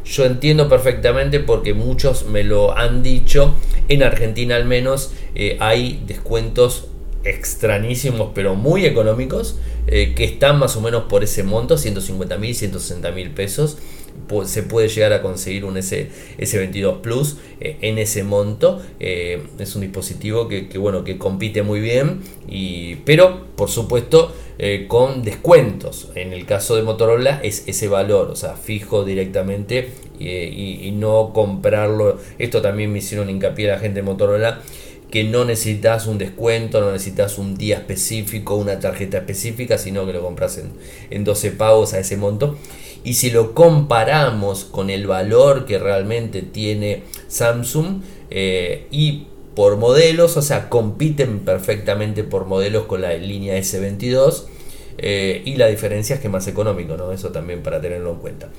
Yo 0.05 0.25
entiendo 0.25 0.67
perfectamente 0.67 1.39
porque 1.39 1.73
muchos 1.73 2.25
me 2.25 2.43
lo 2.43 2.75
han 2.75 3.03
dicho, 3.03 3.53
en 3.88 4.01
Argentina 4.01 4.55
al 4.55 4.65
menos 4.65 5.13
eh, 5.35 5.57
hay 5.59 6.01
descuentos 6.07 6.88
extrañísimos 7.23 8.29
pero 8.33 8.55
muy 8.55 8.85
económicos 8.85 9.59
eh, 9.88 10.13
que 10.15 10.23
están 10.23 10.57
más 10.57 10.75
o 10.77 10.81
menos 10.81 11.03
por 11.03 11.23
ese 11.23 11.43
monto 11.43 11.77
150 11.77 12.38
mil 12.38 12.55
160 12.55 13.12
mil 13.12 13.31
pesos 13.31 13.77
se 14.45 14.63
puede 14.63 14.88
llegar 14.88 15.13
a 15.13 15.21
conseguir 15.21 15.65
un 15.65 15.77
S, 15.77 16.10
S22 16.38 17.01
Plus 17.01 17.38
eh, 17.60 17.77
en 17.82 17.97
ese 17.97 18.23
monto. 18.23 18.82
Eh, 18.99 19.41
es 19.58 19.75
un 19.75 19.82
dispositivo 19.82 20.47
que, 20.47 20.69
bueno 20.77 21.03
que 21.03 21.17
compite 21.17 21.63
muy 21.63 21.79
bien 21.79 22.21
y, 22.47 22.95
pero 23.05 23.47
por 23.55 23.69
supuesto 23.69 24.34
con 24.89 25.23
descuentos. 25.23 26.12
En 26.15 26.34
el 26.34 26.45
caso 26.45 26.75
de 26.75 26.82
Motorola 26.82 27.39
es 27.41 27.63
ese 27.67 27.88
valor 27.88 28.29
o 28.29 28.36
sea 28.36 28.55
fijo 28.55 29.05
directamente 29.05 29.89
y, 30.19 30.27
y 30.86 30.91
no 30.91 31.32
comprarlo. 31.34 32.17
Esto 32.38 32.62
también 32.62 32.91
me 32.91 32.99
hicieron 32.99 33.29
hincapié 33.29 33.67
la 33.67 33.79
gente 33.79 34.01
de 34.01 34.03
Motorola 34.03 34.62
que 35.11 35.23
no 35.23 35.45
necesitas 35.45 36.07
un 36.07 36.17
descuento, 36.17 36.81
no 36.81 36.91
necesitas 36.91 37.37
un 37.37 37.57
día 37.57 37.77
específico, 37.77 38.55
una 38.55 38.79
tarjeta 38.79 39.17
específica, 39.17 39.77
sino 39.77 40.05
que 40.05 40.13
lo 40.13 40.21
compras 40.21 40.61
en, 41.09 41.23
12 41.23 41.51
pagos 41.51 41.93
a 41.93 41.99
ese 41.99 42.17
monto. 42.17 42.57
Y 43.03 43.13
si 43.13 43.31
lo 43.31 43.53
comparamos 43.53 44.65
con 44.65 44.89
el 44.89 45.07
valor 45.07 45.65
que 45.65 45.79
realmente 45.79 46.41
tiene 46.41 47.03
Samsung 47.27 48.01
eh, 48.29 48.87
y 48.91 49.27
por 49.55 49.77
modelos, 49.77 50.37
o 50.37 50.41
sea, 50.41 50.69
compiten 50.69 51.39
perfectamente 51.39 52.23
por 52.23 52.45
modelos 52.45 52.85
con 52.85 53.01
la 53.01 53.13
línea 53.13 53.57
S22 53.57 54.45
eh, 54.99 55.41
y 55.45 55.55
la 55.55 55.67
diferencia 55.67 56.15
es 56.15 56.21
que 56.21 56.29
más 56.29 56.47
económico, 56.47 56.97
¿no? 56.97 57.11
Eso 57.11 57.29
también 57.29 57.63
para 57.63 57.81
tenerlo 57.81 58.11
en 58.11 58.17
cuenta. 58.19 58.49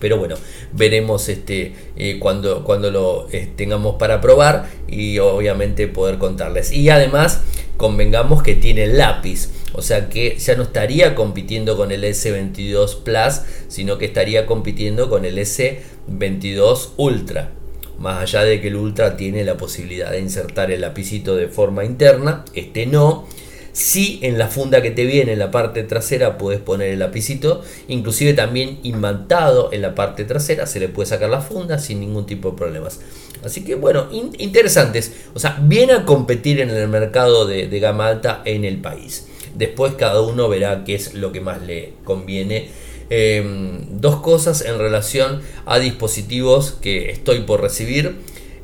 Pero 0.00 0.18
bueno, 0.18 0.36
veremos 0.72 1.28
este, 1.28 1.74
eh, 1.96 2.18
cuando, 2.18 2.64
cuando 2.64 2.90
lo 2.90 3.28
eh, 3.32 3.48
tengamos 3.56 3.96
para 3.96 4.20
probar 4.20 4.68
y 4.88 5.18
obviamente 5.18 5.88
poder 5.88 6.18
contarles. 6.18 6.72
Y 6.72 6.90
además, 6.90 7.40
convengamos 7.76 8.42
que 8.42 8.54
tiene 8.54 8.86
lápiz. 8.86 9.50
O 9.72 9.82
sea 9.82 10.08
que 10.08 10.38
ya 10.38 10.56
no 10.56 10.64
estaría 10.64 11.14
compitiendo 11.14 11.76
con 11.76 11.90
el 11.90 12.04
S22 12.04 13.02
Plus, 13.02 13.40
sino 13.68 13.98
que 13.98 14.04
estaría 14.04 14.46
compitiendo 14.46 15.08
con 15.08 15.24
el 15.24 15.38
S22 15.38 16.90
Ultra. 16.96 17.50
Más 17.98 18.22
allá 18.22 18.44
de 18.44 18.60
que 18.60 18.68
el 18.68 18.76
Ultra 18.76 19.16
tiene 19.16 19.44
la 19.44 19.56
posibilidad 19.56 20.10
de 20.10 20.20
insertar 20.20 20.70
el 20.70 20.80
lapicito 20.80 21.36
de 21.36 21.48
forma 21.48 21.84
interna, 21.84 22.44
este 22.54 22.86
no. 22.86 23.26
Si 23.74 24.20
en 24.22 24.38
la 24.38 24.46
funda 24.46 24.82
que 24.82 24.92
te 24.92 25.04
viene 25.04 25.32
en 25.32 25.40
la 25.40 25.50
parte 25.50 25.82
trasera 25.82 26.38
puedes 26.38 26.60
poner 26.60 26.90
el 26.90 27.00
lapicito, 27.00 27.60
inclusive 27.88 28.32
también 28.32 28.78
imantado 28.84 29.72
en 29.72 29.82
la 29.82 29.96
parte 29.96 30.24
trasera 30.24 30.66
se 30.66 30.78
le 30.78 30.88
puede 30.88 31.08
sacar 31.08 31.28
la 31.28 31.40
funda 31.40 31.80
sin 31.80 31.98
ningún 31.98 32.24
tipo 32.24 32.52
de 32.52 32.56
problemas. 32.56 33.00
Así 33.44 33.64
que 33.64 33.74
bueno, 33.74 34.06
interesantes. 34.38 35.12
O 35.34 35.40
sea, 35.40 35.58
viene 35.60 35.92
a 35.92 36.04
competir 36.04 36.60
en 36.60 36.70
el 36.70 36.86
mercado 36.86 37.46
de, 37.46 37.66
gama 37.80 38.06
alta 38.06 38.42
en 38.44 38.64
el 38.64 38.80
país. 38.80 39.26
Después 39.56 39.94
cada 39.94 40.20
uno 40.20 40.48
verá 40.48 40.84
qué 40.84 40.94
es 40.94 41.14
lo 41.14 41.32
que 41.32 41.40
más 41.40 41.60
le 41.60 41.94
conviene. 42.04 42.68
Em, 43.10 44.00
dos 44.00 44.20
cosas 44.20 44.62
en 44.62 44.78
relación 44.78 45.42
a 45.66 45.80
dispositivos 45.80 46.78
que 46.80 47.10
estoy 47.10 47.40
por 47.40 47.60
recibir. 47.60 48.14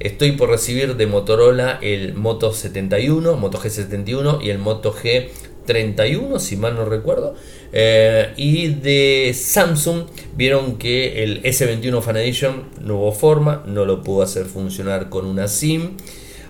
Estoy 0.00 0.32
por 0.32 0.48
recibir 0.48 0.96
de 0.96 1.06
Motorola 1.06 1.78
el 1.82 2.14
Moto 2.14 2.54
71, 2.54 3.36
Moto 3.36 3.58
G71 3.58 4.42
y 4.42 4.48
el 4.48 4.56
Moto 4.56 4.94
G31, 4.94 6.38
si 6.38 6.56
mal 6.56 6.74
no 6.74 6.86
recuerdo. 6.86 7.34
Eh, 7.74 8.32
y 8.38 8.68
de 8.68 9.34
Samsung 9.34 10.04
vieron 10.34 10.78
que 10.78 11.22
el 11.22 11.42
S21 11.42 12.00
Fan 12.00 12.16
Edition 12.16 12.64
no 12.80 12.96
hubo 12.96 13.12
forma, 13.12 13.62
no 13.66 13.84
lo 13.84 14.02
pudo 14.02 14.22
hacer 14.22 14.46
funcionar 14.46 15.10
con 15.10 15.26
una 15.26 15.48
SIM. 15.48 15.98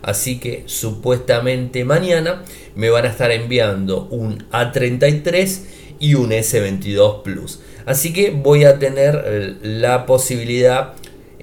Así 0.00 0.38
que 0.38 0.62
supuestamente 0.66 1.84
mañana 1.84 2.44
me 2.76 2.88
van 2.88 3.04
a 3.04 3.08
estar 3.08 3.32
enviando 3.32 4.06
un 4.12 4.48
A33 4.52 5.62
y 5.98 6.14
un 6.14 6.30
S22 6.30 7.22
Plus. 7.24 7.58
Así 7.84 8.12
que 8.12 8.30
voy 8.30 8.62
a 8.62 8.78
tener 8.78 9.24
eh, 9.26 9.56
la 9.60 10.06
posibilidad 10.06 10.94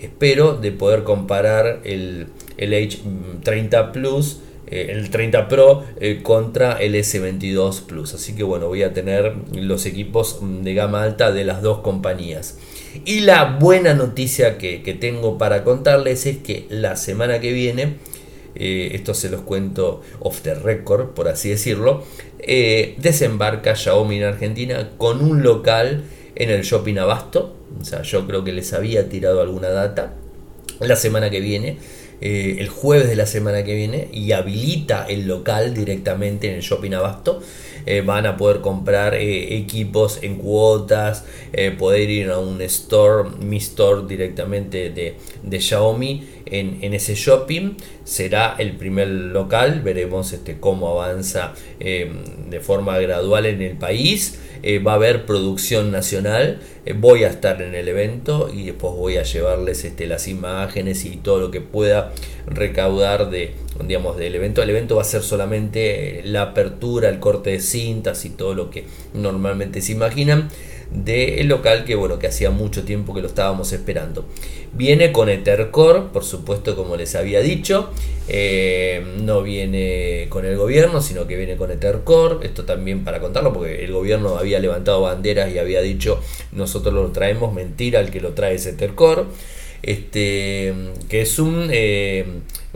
espero 0.02 0.54
de 0.56 0.72
poder 0.72 1.04
comparar 1.04 1.82
el, 1.84 2.28
el 2.58 2.74
H30 2.74 3.92
Plus, 3.92 4.40
eh, 4.70 4.88
el 4.90 5.10
30 5.10 5.48
Pro 5.48 5.86
eh, 6.00 6.20
contra 6.22 6.74
el 6.74 6.96
S22 6.96 7.84
Plus. 7.84 8.14
Así 8.14 8.36
que 8.36 8.44
bueno, 8.44 8.68
voy 8.68 8.84
a 8.84 8.94
tener 8.94 9.34
los 9.54 9.86
equipos 9.86 10.40
de 10.42 10.74
gama 10.74 11.04
alta 11.04 11.32
de 11.32 11.46
las 11.46 11.62
dos 11.62 11.80
compañías. 11.80 12.58
Y 13.06 13.22
la 13.22 13.58
buena 13.60 13.94
noticia 13.94 14.58
que, 14.58 14.98
tengo 15.00 15.38
para 15.38 15.64
contarles 15.64 16.26
es 16.26 16.38
que 16.38 16.66
la 16.70 16.96
semana 16.96 17.40
que 17.40 17.54
viene, 17.54 17.96
eh, 18.56 18.90
esto 18.94 19.14
se 19.14 19.30
los 19.30 19.42
cuento 19.42 20.02
off 20.20 20.42
the 20.42 20.56
record, 20.56 21.12
por 21.12 21.28
así 21.28 21.50
decirlo, 21.50 22.04
desembarca 22.98 23.76
Xiaomi 23.76 24.18
en 24.18 24.24
Argentina 24.24 24.90
con 24.98 25.24
un 25.24 25.44
local 25.44 26.06
en 26.36 26.50
el 26.50 26.64
Shopping 26.64 26.98
Abasto. 26.98 27.57
O 27.80 27.86
sea, 27.86 28.02
yo 28.02 28.26
creo 28.28 28.44
que 28.44 28.52
les 28.52 28.74
había 28.74 29.10
tirado 29.10 29.42
alguna 29.42 29.70
data. 29.70 30.13
La 30.80 30.96
semana 30.96 31.30
que 31.30 31.40
viene 31.40 31.78
eh, 32.20 32.56
el 32.60 32.70
jueves 32.70 33.08
de 33.08 33.16
la 33.16 33.28
semana 33.28 33.63
que 33.63 33.76
viene 33.76 34.08
y 34.12 34.32
habilita 34.32 35.06
el 35.08 35.28
local 35.28 35.76
directamente 35.76 36.50
en 36.50 36.56
el 36.56 36.62
Shopping 36.62 36.94
Abasto. 36.94 37.42
Eh, 37.86 38.02
van 38.02 38.26
a 38.26 38.36
poder 38.36 38.60
comprar 38.60 39.16
eh, 39.16 39.56
equipos 39.56 40.20
en 40.22 40.36
cuotas, 40.36 41.24
poder 41.78 42.10
ir 42.10 42.32
a 42.32 42.40
un 42.40 42.62
store, 42.62 43.30
mi 43.40 43.58
store 43.58 44.02
directamente 44.08 44.90
de, 44.90 45.16
de 45.42 45.62
Xiaomi 45.62 46.28
en, 46.48 46.80
en, 46.82 46.94
ese 46.94 47.16
shopping. 47.16 47.76
Será 48.04 48.56
el 48.58 48.76
primer 48.76 49.08
local, 49.08 49.82
veremos 49.82 50.34
este, 50.34 50.60
cómo 50.60 50.90
avanza 50.90 51.54
de 51.80 52.60
forma 52.60 52.98
gradual 53.00 53.46
en 53.46 53.62
el 53.62 53.78
país. 53.78 54.40
Eh, 54.63 54.80
va 54.80 54.93
a 54.93 54.96
haber 54.96 55.26
producción 55.26 55.91
nacional, 55.91 56.60
eh, 56.86 56.93
voy 56.93 57.24
a 57.24 57.30
estar 57.30 57.62
en 57.62 57.76
el 57.76 57.88
evento 57.88 58.50
y 58.54 58.65
después 58.65 58.93
voy 58.93 59.17
a 59.17 59.24
llevarles 59.24 59.84
este, 59.86 60.08
las 60.08 60.28
imágenes 60.28 61.06
y 61.06 61.17
todo 61.17 61.39
lo 61.39 61.52
que 61.52 61.62
pueda 61.62 62.13
recaudar 62.46 63.30
de, 63.30 63.56
del 64.17 64.36
evento. 64.36 64.63
El 64.63 64.70
evento 64.70 64.96
va 64.96 65.02
a 65.02 65.06
ser 65.06 65.22
solamente 65.22 66.22
la 66.24 66.41
apertura, 66.43 67.10
el 67.10 67.20
corte 67.20 67.52
de 67.52 67.60
cintas 67.60 68.26
y 68.26 68.30
todo 68.32 68.54
lo 68.54 68.70
que 68.70 68.86
normalmente 69.13 69.82
se 69.82 69.91
imaginan 69.91 70.50
del 70.91 71.47
local 71.47 71.86
que 71.86 71.95
bueno 71.95 72.19
que 72.19 72.28
hacía 72.28 72.50
mucho 72.50 72.84
tiempo 72.84 73.13
que 73.13 73.21
lo 73.21 73.28
estábamos 73.28 73.73
esperando. 73.73 74.26
Viene 74.73 75.12
con 75.12 75.30
Ethercore 75.30 76.02
por 76.13 76.23
supuesto 76.23 76.76
como 76.76 76.95
les 76.95 77.15
había 77.15 77.41
dicho. 77.41 77.89
Eh, 78.30 79.04
no 79.21 79.41
viene 79.41 80.28
con 80.30 80.45
el 80.45 80.58
gobierno 80.58 81.02
sino 81.02 81.28
que 81.28 81.38
viene 81.38 81.56
con 81.56 81.71
Ethercore 81.71 82.45
esto 82.45 82.65
también 82.65 83.06
para 83.06 83.21
contarlo 83.21 83.54
porque 83.54 83.86
el 83.86 83.93
gobierno 83.93 84.38
había 84.38 84.60
levantado 84.60 85.02
banderas 85.02 85.50
y 85.54 85.60
había 85.60 85.82
dicho 85.82 86.19
nosotros 86.52 86.93
lo 86.93 87.08
traemos 87.12 87.54
mentira 87.54 88.02
el 88.02 88.12
que 88.12 88.19
lo 88.19 88.34
trae 88.34 88.56
es 88.56 88.65
Ethercore 88.65 89.23
este 89.82 90.73
que 91.08 91.21
es 91.21 91.39
un, 91.39 91.69
eh, 91.71 92.26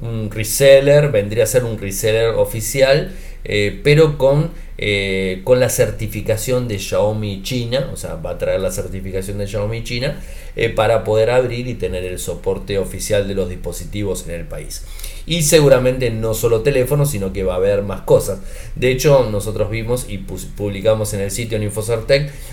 un 0.02 0.32
reseller 0.32 1.12
vendría 1.12 1.44
a 1.44 1.48
ser 1.48 1.66
un 1.66 1.78
reseller 1.78 2.28
oficial 2.30 3.12
eh, 3.44 3.80
pero 3.84 4.18
con, 4.18 4.52
eh, 4.84 5.42
con 5.44 5.60
la 5.60 5.70
certificación 5.70 6.68
de 6.68 6.80
Xiaomi 6.80 7.44
China, 7.44 7.92
o 7.94 7.96
sea, 7.96 8.16
va 8.16 8.32
a 8.32 8.38
traer 8.40 8.62
la 8.62 8.72
certificación 8.72 9.38
de 9.38 9.46
Xiaomi 9.46 9.84
China 9.84 10.20
eh, 10.56 10.70
para 10.70 11.04
poder 11.04 11.30
abrir 11.30 11.68
y 11.68 11.76
tener 11.76 12.04
el 12.04 12.18
soporte 12.18 12.80
oficial 12.80 13.28
de 13.28 13.36
los 13.36 13.48
dispositivos 13.48 14.28
en 14.28 14.34
el 14.34 14.46
país. 14.46 14.84
Y 15.28 15.44
seguramente 15.44 16.10
no 16.10 16.34
solo 16.34 16.62
teléfonos, 16.62 17.12
sino 17.12 17.32
que 17.32 17.44
va 17.44 17.54
a 17.54 17.58
haber 17.58 17.84
más 17.84 18.02
cosas. 18.02 18.40
De 18.74 18.92
hecho, 18.92 19.30
nosotros 19.30 19.70
vimos 19.70 20.08
y 20.10 20.18
publicamos 20.18 21.14
en 21.14 21.20
el 21.20 21.30
sitio 21.30 21.60
en 21.60 21.72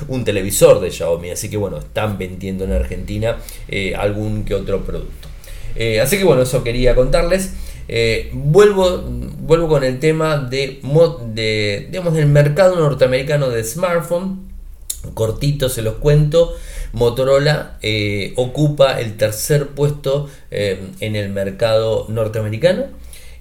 un 0.08 0.24
televisor 0.24 0.80
de 0.80 0.90
Xiaomi, 0.90 1.30
así 1.30 1.48
que 1.48 1.56
bueno, 1.56 1.78
están 1.78 2.18
vendiendo 2.18 2.64
en 2.64 2.72
Argentina 2.72 3.38
algún 3.96 4.44
que 4.44 4.54
otro 4.54 4.84
producto. 4.84 5.28
así 6.02 6.18
que 6.18 6.24
bueno, 6.24 6.42
eso 6.42 6.62
quería 6.62 6.94
contarles. 6.94 7.54
Eh, 7.88 8.30
vuelvo, 8.34 9.02
vuelvo 9.40 9.66
con 9.68 9.82
el 9.82 9.98
tema 9.98 10.36
de, 10.36 10.80
de, 11.32 11.88
digamos, 11.90 12.14
del 12.14 12.26
mercado 12.26 12.76
norteamericano 12.76 13.48
de 13.48 13.64
smartphone. 13.64 14.46
Cortito 15.14 15.70
se 15.70 15.82
los 15.82 15.94
cuento. 15.94 16.54
Motorola 16.92 17.78
eh, 17.82 18.34
ocupa 18.36 19.00
el 19.00 19.16
tercer 19.16 19.68
puesto 19.68 20.28
eh, 20.50 20.78
en 21.00 21.16
el 21.16 21.30
mercado 21.30 22.06
norteamericano 22.08 22.84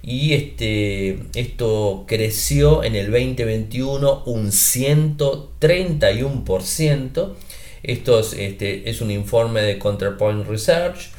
y 0.01 0.33
este, 0.33 1.19
esto 1.35 2.05
creció 2.07 2.83
en 2.83 2.95
el 2.95 3.11
2021 3.11 4.23
un 4.25 4.47
131%. 4.47 7.33
Esto 7.83 8.19
es, 8.19 8.33
este, 8.33 8.89
es 8.89 9.01
un 9.01 9.11
informe 9.11 9.61
de 9.61 9.77
Counterpoint 9.79 10.47
Research 10.47 11.11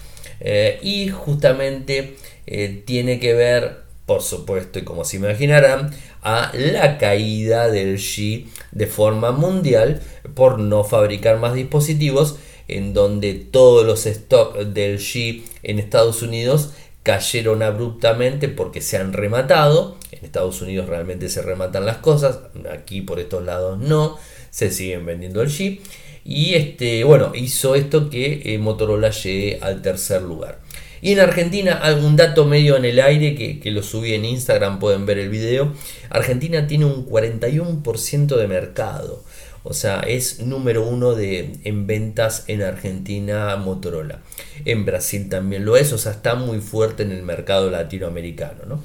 y 0.83 1.09
justamente 1.09 2.17
eh, 2.51 2.83
tiene 2.87 3.21
que 3.21 3.35
ver, 3.35 3.83
por 4.07 4.23
supuesto, 4.23 4.79
y 4.79 4.83
como 4.83 5.05
se 5.05 5.19
imaginarán, 5.19 5.95
a 6.23 6.51
la 6.55 6.97
caída 6.97 7.69
del 7.69 7.97
Xi 7.97 8.49
de 8.73 8.87
forma 8.87 9.33
mundial 9.33 10.01
por 10.35 10.59
no 10.59 10.83
fabricar 10.83 11.39
más 11.39 11.53
dispositivos, 11.53 12.37
en 12.67 12.95
donde 12.95 13.35
todos 13.35 13.87
los 13.87 14.05
stocks 14.05 14.73
del 14.73 14.97
Xi 14.97 15.45
en 15.63 15.79
Estados 15.79 16.23
Unidos 16.23 16.73
cayeron 17.03 17.63
abruptamente 17.63 18.49
porque 18.49 18.81
se 18.81 18.97
han 18.97 19.13
rematado. 19.13 19.99
En 20.11 20.25
Estados 20.25 20.63
Unidos 20.63 20.89
realmente 20.89 21.29
se 21.29 21.43
rematan 21.43 21.85
las 21.85 21.99
cosas, 21.99 22.41
aquí 22.73 23.03
por 23.03 23.21
estos 23.21 23.45
lados 23.45 23.79
no, 23.79 24.17
se 24.51 24.71
siguen 24.71 25.05
vendiendo 25.05 25.43
el 25.43 25.49
Xi. 25.49 25.83
Y 26.25 26.55
este, 26.55 27.05
bueno, 27.05 27.33
hizo 27.35 27.75
esto 27.75 28.09
que 28.09 28.55
eh, 28.55 28.59
Motorola 28.59 29.11
llegue 29.11 29.59
al 29.61 29.83
tercer 29.83 30.23
lugar. 30.23 30.59
Y 31.01 31.13
en 31.13 31.21
Argentina, 31.21 31.75
algún 31.75 32.17
dato 32.17 32.45
medio 32.45 32.77
en 32.77 32.85
el 32.85 33.01
aire 33.01 33.35
que, 33.35 33.71
lo 33.71 33.83
subí 33.83 34.15
en 34.15 34.25
Instagram, 34.25 34.79
pueden 34.79 35.07
ver 35.07 35.19
el 35.19 35.29
video. 35.29 35.73
Argentina 36.11 36.67
tiene 36.67 36.85
un 36.85 37.07
41% 37.07 38.37
de 38.37 38.47
mercado. 38.49 39.23
O 39.65 39.75
sea, 39.75 40.01
es 40.01 40.41
número 40.41 40.87
uno 40.87 41.15
de, 41.15 41.59
en 41.65 41.87
ventas 41.87 42.45
en 42.47 42.63
Argentina 42.63 43.57
Motorola. 43.57 44.21
En 44.65 44.85
Brasil 44.85 45.29
también 45.29 45.65
lo 45.65 45.77
es, 45.77 45.93
o 45.93 45.99
sea, 45.99 46.13
está 46.13 46.35
muy 46.37 46.61
fuerte 46.61 47.03
en 47.03 47.13
el 47.13 47.23
mercado 47.23 47.71
latinoamericano. 47.71 48.65
¿no? 48.67 48.83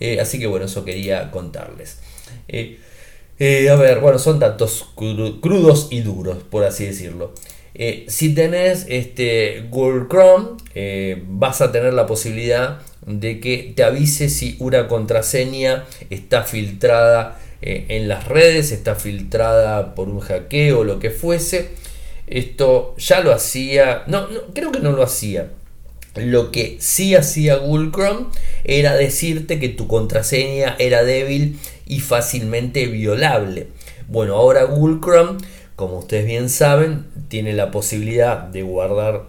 Eh, 0.00 0.20
así 0.20 0.38
que 0.38 0.46
bueno, 0.46 0.66
eso 0.66 0.84
quería 0.84 1.30
contarles. 1.30 1.98
Eh, 2.48 2.78
eh, 3.38 3.70
a 3.70 3.76
ver, 3.76 4.00
bueno, 4.00 4.18
son 4.18 4.38
datos 4.38 4.88
crudos 4.94 5.88
y 5.90 6.00
duros, 6.00 6.38
por 6.44 6.64
así 6.64 6.86
decirlo. 6.86 7.34
Eh, 7.74 8.04
si 8.08 8.34
tenés 8.34 8.86
este 8.88 9.64
Google 9.70 10.06
Chrome, 10.08 10.58
eh, 10.74 11.22
vas 11.26 11.60
a 11.60 11.72
tener 11.72 11.94
la 11.94 12.06
posibilidad 12.06 12.80
de 13.06 13.40
que 13.40 13.72
te 13.74 13.82
avise 13.82 14.28
si 14.28 14.56
una 14.58 14.88
contraseña 14.88 15.84
está 16.10 16.44
filtrada 16.44 17.40
eh, 17.62 17.86
en 17.88 18.08
las 18.08 18.28
redes, 18.28 18.72
está 18.72 18.94
filtrada 18.94 19.94
por 19.94 20.08
un 20.08 20.20
hackeo 20.20 20.80
o 20.80 20.84
lo 20.84 20.98
que 20.98 21.10
fuese. 21.10 21.70
Esto 22.26 22.94
ya 22.98 23.20
lo 23.20 23.32
hacía, 23.32 24.04
no, 24.06 24.28
no, 24.28 24.40
creo 24.54 24.70
que 24.70 24.80
no 24.80 24.92
lo 24.92 25.02
hacía. 25.02 25.48
Lo 26.14 26.50
que 26.52 26.76
sí 26.78 27.14
hacía 27.14 27.56
Google 27.56 27.90
Chrome 27.90 28.26
era 28.64 28.94
decirte 28.94 29.58
que 29.58 29.70
tu 29.70 29.86
contraseña 29.86 30.76
era 30.78 31.04
débil 31.04 31.58
y 31.86 32.00
fácilmente 32.00 32.86
violable. 32.86 33.68
Bueno, 34.08 34.34
ahora 34.36 34.64
Google 34.64 35.00
Chrome 35.00 35.38
como 35.82 35.98
ustedes 35.98 36.26
bien 36.26 36.48
saben, 36.48 37.06
tiene 37.26 37.54
la 37.54 37.72
posibilidad 37.72 38.38
de 38.38 38.62
guardar 38.62 39.24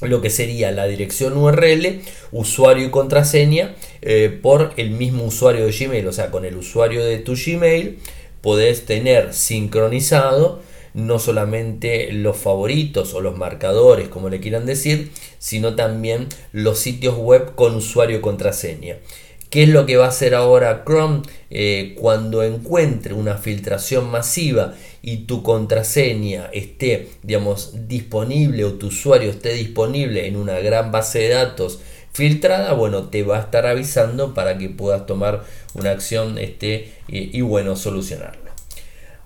lo 0.00 0.20
que 0.20 0.30
sería 0.30 0.72
la 0.72 0.86
dirección 0.86 1.36
URL, 1.36 2.00
usuario 2.32 2.86
y 2.86 2.90
contraseña 2.90 3.76
eh, 4.02 4.36
por 4.42 4.72
el 4.78 4.90
mismo 4.90 5.22
usuario 5.22 5.64
de 5.64 5.70
Gmail. 5.70 6.08
O 6.08 6.12
sea, 6.12 6.32
con 6.32 6.44
el 6.44 6.56
usuario 6.56 7.04
de 7.04 7.18
tu 7.18 7.34
Gmail 7.36 8.00
podés 8.40 8.84
tener 8.84 9.32
sincronizado 9.32 10.60
no 10.92 11.20
solamente 11.20 12.10
los 12.10 12.36
favoritos 12.36 13.14
o 13.14 13.20
los 13.20 13.38
marcadores, 13.38 14.08
como 14.08 14.28
le 14.28 14.40
quieran 14.40 14.66
decir, 14.66 15.12
sino 15.38 15.76
también 15.76 16.26
los 16.50 16.80
sitios 16.80 17.16
web 17.16 17.54
con 17.54 17.76
usuario 17.76 18.18
y 18.18 18.20
contraseña. 18.20 18.96
¿Qué 19.50 19.62
es 19.62 19.68
lo 19.68 19.86
que 19.86 19.96
va 19.96 20.06
a 20.06 20.08
hacer 20.08 20.34
ahora 20.34 20.82
Chrome 20.84 21.22
eh, 21.50 21.94
cuando 21.98 22.42
encuentre 22.42 23.14
una 23.14 23.36
filtración 23.36 24.10
masiva 24.10 24.74
y 25.02 25.18
tu 25.18 25.42
contraseña 25.42 26.50
esté, 26.52 27.08
digamos, 27.22 27.88
disponible 27.88 28.64
o 28.64 28.74
tu 28.74 28.88
usuario 28.88 29.30
esté 29.30 29.54
disponible 29.54 30.26
en 30.26 30.36
una 30.36 30.58
gran 30.58 30.90
base 30.90 31.20
de 31.20 31.28
datos 31.30 31.80
filtrada, 32.16 32.72
bueno, 32.72 33.08
te 33.08 33.22
va 33.22 33.36
a 33.36 33.40
estar 33.40 33.66
avisando 33.66 34.32
para 34.32 34.56
que 34.56 34.70
puedas 34.70 35.04
tomar 35.04 35.44
una 35.74 35.90
acción 35.90 36.38
este, 36.38 36.94
y, 37.08 37.42
bueno, 37.42 37.76
solucionarlo. 37.76 38.45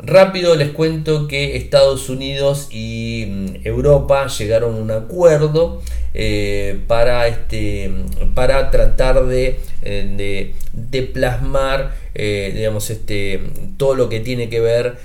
Rápido 0.03 0.57
les 0.57 0.71
cuento 0.71 1.29
que 1.29 1.57
Estados 1.57 2.09
Unidos 2.09 2.69
y 2.71 3.27
mm, 3.29 3.47
Europa 3.65 4.27
llegaron 4.29 4.75
a 4.75 4.79
un 4.79 4.91
acuerdo 4.91 5.83
eh, 6.15 6.81
para, 6.87 7.29
este, 7.29 7.91
para 8.35 8.71
tratar 8.71 9.27
de, 9.27 9.61
eh, 9.83 10.55
de, 10.73 11.03
plasmar 11.03 11.95
eh, 12.15 12.53
digamos, 12.55 12.89
este, 12.91 13.41
todo 13.77 13.95
lo 13.95 14.09
que 14.09 14.21
tiene 14.21 14.49
que 14.49 14.61
ver 14.61 14.97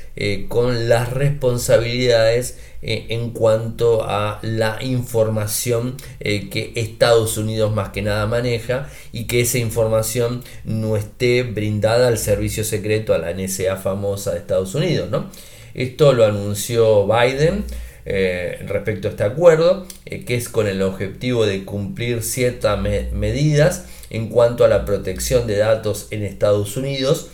con 0.48 0.88
las 0.88 1.12
responsabilidades 1.12 2.58
en 2.88 3.32
cuanto 3.32 4.04
a 4.04 4.40
la 4.44 4.78
información 4.82 5.98
que 6.20 6.72
Estados 6.76 7.38
Unidos 7.38 7.74
más 7.74 7.90
que 7.90 8.04
nada 8.04 8.28
maneja 8.28 8.88
y 9.12 9.26
que 9.26 9.42
esa 9.42 9.58
información 9.58 10.44
no 10.66 10.96
esté 10.96 11.42
brindada 11.42 12.08
al 12.08 12.20
servicio 12.20 12.64
secreto, 12.64 13.14
a 13.14 13.18
la 13.18 13.34
NSA 13.34 13.78
famosa 13.78 14.34
de 14.34 14.38
Estados 14.38 14.76
Unidos. 14.76 15.10
¿no? 15.10 15.32
Esto 15.74 16.14
lo 16.14 16.26
anunció 16.26 17.06
Biden 17.06 17.66
eh, 18.06 18.64
respecto 18.68 19.08
a 19.08 19.12
este 19.12 19.24
acuerdo, 19.24 19.86
eh, 20.06 20.26
que 20.26 20.36
es 20.36 20.48
con 20.48 20.68
el 20.68 20.82
objetivo 20.84 21.46
de 21.46 21.66
cumplir 21.66 22.22
ciertas 22.22 22.80
medidas 22.80 23.86
en 24.12 24.30
cuanto 24.30 24.64
a 24.64 24.68
la 24.68 24.86
protección 24.86 25.48
de 25.48 25.58
datos 25.58 26.08
en 26.12 26.24
Estados 26.24 26.78
Unidos 26.78 27.30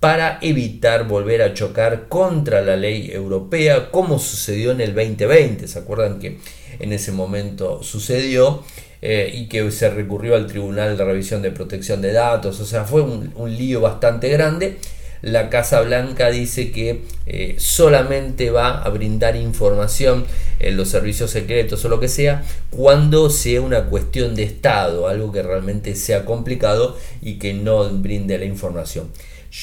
para 0.00 0.38
evitar 0.42 1.08
volver 1.08 1.42
a 1.42 1.54
chocar 1.54 2.08
contra 2.08 2.60
la 2.60 2.76
ley 2.76 3.10
europea 3.12 3.90
como 3.90 4.18
sucedió 4.18 4.72
en 4.72 4.80
el 4.80 4.94
2020. 4.94 5.66
¿Se 5.68 5.78
acuerdan 5.78 6.18
que 6.18 6.38
en 6.78 6.92
ese 6.92 7.12
momento 7.12 7.82
sucedió? 7.82 8.62
Eh, 9.02 9.30
y 9.34 9.46
que 9.46 9.70
se 9.70 9.90
recurrió 9.90 10.34
al 10.34 10.46
Tribunal 10.46 10.96
de 10.96 11.04
Revisión 11.04 11.42
de 11.42 11.50
Protección 11.50 12.00
de 12.00 12.12
Datos, 12.12 12.58
o 12.60 12.64
sea, 12.64 12.84
fue 12.84 13.02
un, 13.02 13.56
lío 13.56 13.80
bastante 13.82 14.28
grande. 14.30 14.78
La 15.22 15.50
Casa 15.50 15.80
Blanca 15.82 16.30
dice 16.30 16.72
que 16.72 17.02
eh, 17.26 17.56
solamente 17.58 18.50
va 18.50 18.82
a 18.82 18.88
brindar 18.88 19.36
información 19.36 20.24
en 20.58 20.76
los 20.76 20.88
servicios 20.88 21.30
secretos 21.30 21.84
o 21.84 21.88
lo 21.88 22.00
que 22.00 22.08
sea 22.08 22.42
cuando 22.70 23.30
sea 23.30 23.60
una 23.60 23.84
cuestión 23.84 24.34
de 24.34 24.44
Estado, 24.44 25.08
algo 25.08 25.30
que 25.30 25.42
realmente 25.42 25.94
sea 25.94 26.24
complicado 26.24 26.96
y 27.20 27.38
que 27.38 27.54
no 27.54 27.88
brinde 27.90 28.38
la 28.38 28.44
información. 28.44 29.10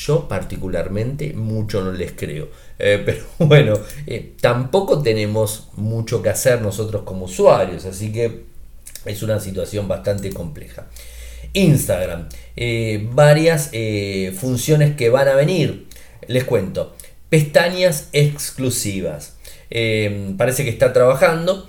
Yo 0.06 0.28
particularmente 0.28 1.34
mucho 1.34 1.84
no 1.84 1.92
les 1.92 2.14
creo. 2.14 2.50
Eh, 2.80 3.02
pero 3.06 3.24
bueno, 3.40 3.80
tampoco 4.42 5.02
tenemos 5.02 5.70
mucho 5.76 6.22
que 6.22 6.30
hacer 6.30 6.62
nosotros 6.62 7.04
como 7.04 7.26
usuarios, 7.26 7.86
así 7.86 8.12
que 8.12 8.44
es 9.06 9.24
una 9.24 9.40
situación 9.40 9.88
bastante 9.88 10.32
compleja. 10.32 10.88
Instagram, 11.54 12.30
eh, 12.56 13.08
varias 13.12 13.70
eh, 13.74 14.34
funciones 14.38 14.96
que 14.96 15.10
van 15.10 15.28
a 15.28 15.36
venir. 15.36 15.88
Les 16.28 16.44
cuento, 16.44 16.96
pestañas 17.30 18.10
exclusivas. 18.12 19.36
Eh, 19.70 20.34
parece 20.38 20.64
que 20.64 20.70
está 20.70 20.94
trabajando 20.94 21.68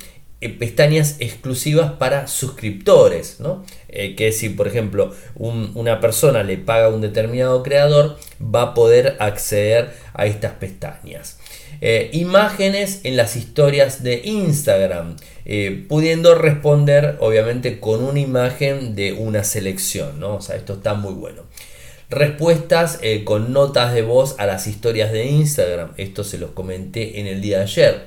pestañas 0.49 1.17
exclusivas 1.21 1.93
para 1.93 2.27
suscriptores, 2.27 3.41
¿no? 3.41 3.65
que 3.89 4.33
si 4.33 4.49
por 4.49 4.67
ejemplo 4.67 5.15
una 5.37 6.01
persona 6.01 6.43
le 6.43 6.57
paga 6.57 6.87
a 6.87 6.89
un 6.89 7.01
determinado 7.01 7.63
creador, 7.63 8.19
va 8.43 8.63
a 8.63 8.75
poder 8.75 9.17
acceder 9.21 9.93
a 10.15 10.27
estas 10.27 10.53
pestañas. 10.55 11.39
Eh, 11.81 12.11
imágenes 12.13 13.01
en 13.05 13.17
las 13.17 13.37
historias 13.37 14.03
de 14.03 14.23
Instagram, 14.25 15.17
eh, 15.45 15.85
pudiendo 15.89 16.35
responder 16.35 17.17
obviamente 17.21 17.81
con 17.81 18.03
una 18.03 18.21
imagen 18.21 18.95
de 18.95 19.13
una 19.13 19.45
selección, 19.45 20.19
¿no? 20.19 20.37
O 20.37 20.41
sea, 20.41 20.57
esto 20.57 20.75
está 20.75 20.95
muy 20.95 21.13
bueno. 21.13 21.43
Respuestas 22.11 22.99
eh, 23.03 23.25
con 23.25 23.53
notas 23.53 23.93
de 23.93 24.03
voz 24.03 24.37
a 24.39 24.47
las 24.47 24.67
historias 24.67 25.13
de 25.13 25.27
Instagram, 25.27 25.93
esto 25.97 26.25
se 26.25 26.39
los 26.39 26.53
comenté 26.53 27.21
en 27.21 27.27
el 27.27 27.41
día 27.41 27.59
de 27.59 27.65
ayer. 27.65 28.07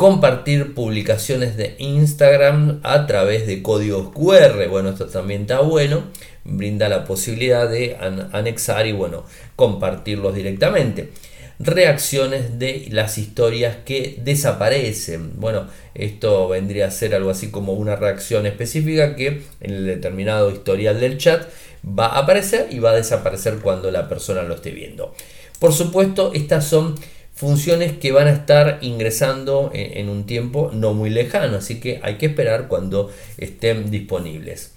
Compartir 0.00 0.72
publicaciones 0.72 1.58
de 1.58 1.74
Instagram 1.76 2.80
a 2.84 3.06
través 3.06 3.46
de 3.46 3.60
códigos 3.60 4.14
QR, 4.14 4.66
bueno, 4.70 4.88
esto 4.88 5.04
también 5.04 5.42
está 5.42 5.60
bueno, 5.60 6.04
brinda 6.42 6.88
la 6.88 7.04
posibilidad 7.04 7.68
de 7.68 7.98
anexar 8.32 8.86
y 8.86 8.92
bueno, 8.92 9.26
compartirlos 9.56 10.34
directamente 10.34 11.10
reacciones 11.58 12.58
de 12.58 12.86
las 12.90 13.18
historias 13.18 13.76
que 13.84 14.18
desaparecen. 14.24 15.38
Bueno, 15.38 15.66
esto 15.94 16.48
vendría 16.48 16.86
a 16.86 16.90
ser 16.90 17.14
algo 17.14 17.28
así 17.28 17.50
como 17.50 17.74
una 17.74 17.94
reacción 17.94 18.46
específica 18.46 19.14
que 19.16 19.42
en 19.60 19.70
el 19.70 19.84
determinado 19.84 20.50
historial 20.50 20.98
del 20.98 21.18
chat 21.18 21.46
va 21.86 22.06
a 22.06 22.20
aparecer 22.20 22.68
y 22.70 22.78
va 22.78 22.92
a 22.92 22.96
desaparecer 22.96 23.58
cuando 23.58 23.90
la 23.90 24.08
persona 24.08 24.44
lo 24.44 24.54
esté 24.54 24.70
viendo. 24.70 25.14
Por 25.58 25.74
supuesto, 25.74 26.32
estas 26.32 26.64
son 26.64 26.94
funciones 27.34 27.92
que 27.92 28.12
van 28.12 28.28
a 28.28 28.32
estar 28.32 28.78
ingresando 28.82 29.70
en, 29.72 30.08
un 30.08 30.26
tiempo 30.26 30.70
no 30.72 30.92
muy 30.92 31.10
lejano, 31.10 31.56
así 31.56 31.80
que 31.80 32.00
hay 32.02 32.16
que 32.16 32.26
esperar 32.26 32.68
cuando 32.68 33.10
estén 33.38 33.90
disponibles. 33.90 34.74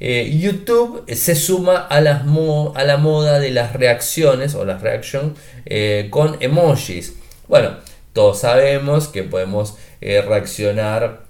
Eh, 0.00 0.36
YouTube 0.38 1.04
se 1.12 1.34
suma 1.34 1.76
a, 1.76 2.00
las 2.00 2.22
a, 2.22 2.84
la 2.84 2.96
moda 2.98 3.38
de 3.38 3.50
las 3.50 3.72
reacciones 3.72 4.54
o 4.54 4.64
las 4.64 4.82
reactions 4.82 5.38
eh, 5.66 6.08
con 6.10 6.36
emojis. 6.40 7.14
Bueno, 7.48 7.76
todos 8.12 8.40
sabemos 8.40 9.08
que 9.08 9.22
podemos 9.22 9.76
eh, 10.00 10.22
reaccionar 10.22 11.24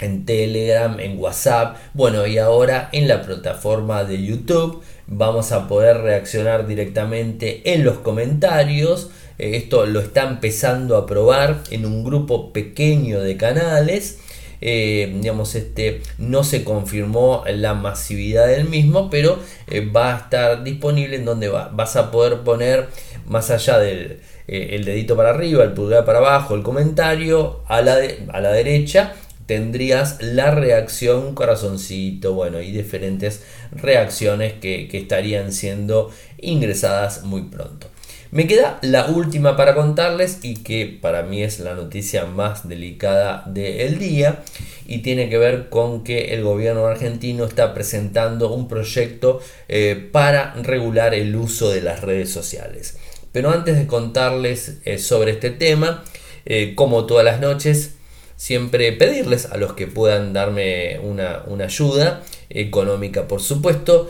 en 0.00 0.24
Telegram, 0.24 0.98
en 1.00 1.18
WhatsApp. 1.18 1.76
Bueno, 1.94 2.26
y 2.26 2.38
ahora 2.38 2.88
en 2.92 3.08
la 3.08 3.22
plataforma 3.22 4.04
de 4.04 4.22
YouTube 4.22 4.82
vamos 5.06 5.52
a 5.52 5.68
poder 5.68 5.98
reaccionar 5.98 6.66
directamente 6.66 7.72
en 7.72 7.84
los 7.84 7.98
comentarios. 7.98 9.10
Esto 9.38 9.86
lo 9.86 10.00
está 10.00 10.28
empezando 10.28 10.96
a 10.96 11.06
probar 11.06 11.62
en 11.70 11.86
un 11.86 12.04
grupo 12.04 12.52
pequeño 12.52 13.20
de 13.20 13.36
canales. 13.36 14.18
Eh, 14.64 15.12
digamos, 15.20 15.56
este, 15.56 16.02
no 16.18 16.44
se 16.44 16.62
confirmó 16.62 17.42
la 17.48 17.74
masividad 17.74 18.46
del 18.46 18.68
mismo, 18.68 19.10
pero 19.10 19.40
eh, 19.66 19.80
va 19.84 20.14
a 20.14 20.18
estar 20.18 20.62
disponible 20.62 21.16
en 21.16 21.24
donde 21.24 21.48
vas 21.48 21.96
a 21.96 22.12
poder 22.12 22.42
poner 22.42 22.86
más 23.26 23.50
allá 23.50 23.78
del 23.78 24.20
eh, 24.46 24.76
el 24.76 24.84
dedito 24.84 25.16
para 25.16 25.30
arriba, 25.30 25.64
el 25.64 25.72
pulgar 25.72 26.04
para 26.04 26.18
abajo, 26.18 26.54
el 26.54 26.62
comentario, 26.62 27.62
a 27.66 27.80
la, 27.80 27.96
a 28.32 28.40
la 28.40 28.52
derecha 28.52 29.14
tendrías 29.46 30.22
la 30.22 30.52
reacción 30.52 31.34
corazoncito, 31.34 32.32
bueno, 32.34 32.60
y 32.60 32.70
diferentes 32.70 33.42
reacciones 33.72 34.54
que 34.54 34.88
estarían 34.92 35.52
siendo 35.52 36.10
ingresadas 36.38 37.24
muy 37.24 37.42
pronto. 37.42 37.88
Me 38.32 38.46
queda 38.46 38.78
la 38.80 39.08
última 39.08 39.58
para 39.58 39.74
contarles 39.74 40.38
y 40.40 40.54
que 40.54 40.86
para 40.86 41.22
mí 41.22 41.42
es 41.42 41.60
la 41.60 41.74
noticia 41.74 42.24
más 42.24 42.66
delicada 42.66 43.42
del 43.44 43.98
día 43.98 44.42
y 44.86 45.00
tiene 45.00 45.28
que 45.28 45.36
ver 45.36 45.68
con 45.68 46.02
que 46.02 46.32
el 46.32 46.42
gobierno 46.42 46.86
argentino 46.86 47.44
está 47.44 47.74
presentando 47.74 48.50
un 48.54 48.68
proyecto 48.68 49.42
eh, 49.68 50.08
para 50.12 50.54
regular 50.54 51.12
el 51.12 51.36
uso 51.36 51.68
de 51.68 51.82
las 51.82 52.00
redes 52.00 52.30
sociales. 52.30 52.96
Pero 53.32 53.50
antes 53.50 53.76
de 53.76 53.86
contarles 53.86 54.78
eh, 54.86 54.96
sobre 54.96 55.32
este 55.32 55.50
tema, 55.50 56.02
eh, 56.46 56.74
como 56.74 57.04
todas 57.04 57.26
las 57.26 57.38
noches, 57.38 57.96
siempre 58.36 58.92
pedirles 58.92 59.44
a 59.44 59.58
los 59.58 59.74
que 59.74 59.88
puedan 59.88 60.32
darme 60.32 60.98
una, 61.00 61.42
una 61.48 61.64
ayuda 61.64 62.22
económica, 62.48 63.28
por 63.28 63.42
supuesto, 63.42 64.08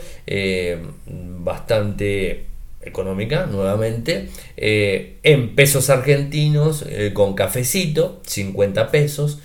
bastante 1.05 2.52
económica 2.85 3.45
nuevamente 3.45 4.29
eh, 4.57 5.17
en 5.23 5.55
pesos 5.55 5.89
argentinos 5.89 6.85
eh, 6.87 7.11
con 7.13 7.33
cafecito 7.33 8.21
50 8.25 8.91
pesos 8.91 9.39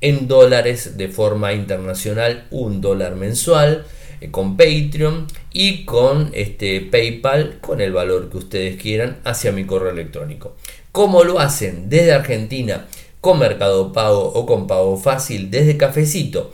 en 0.00 0.28
dólares 0.28 0.96
de 0.96 1.08
forma 1.08 1.52
internacional 1.52 2.46
un 2.50 2.80
dólar 2.80 3.16
mensual 3.16 3.86
eh, 4.20 4.30
con 4.30 4.56
Patreon 4.56 5.26
y 5.52 5.84
con 5.84 6.30
este 6.34 6.80
PayPal 6.80 7.58
con 7.60 7.80
el 7.80 7.92
valor 7.92 8.30
que 8.30 8.38
ustedes 8.38 8.80
quieran 8.80 9.18
hacia 9.24 9.52
mi 9.52 9.64
correo 9.64 9.90
electrónico. 9.90 10.56
¿Cómo 10.92 11.24
lo 11.24 11.38
hacen? 11.40 11.88
Desde 11.88 12.12
Argentina 12.12 12.86
con 13.20 13.38
Mercado 13.38 13.92
Pago 13.92 14.24
o 14.24 14.46
con 14.46 14.66
Pago 14.66 14.96
Fácil 14.96 15.50
desde 15.50 15.76
Cafecito. 15.76 16.52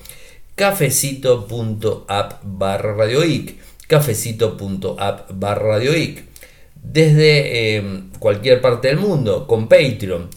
Cafecito.app 0.55 2.41
barra 2.43 2.95
cafecito.app 3.87 5.31
barra 5.33 5.77
radioic 5.77 6.25
desde 6.83 7.77
eh, 7.77 8.03
cualquier 8.19 8.61
parte 8.61 8.89
del 8.89 8.99
mundo 8.99 9.47
con 9.47 9.69
Patreon 9.69 10.29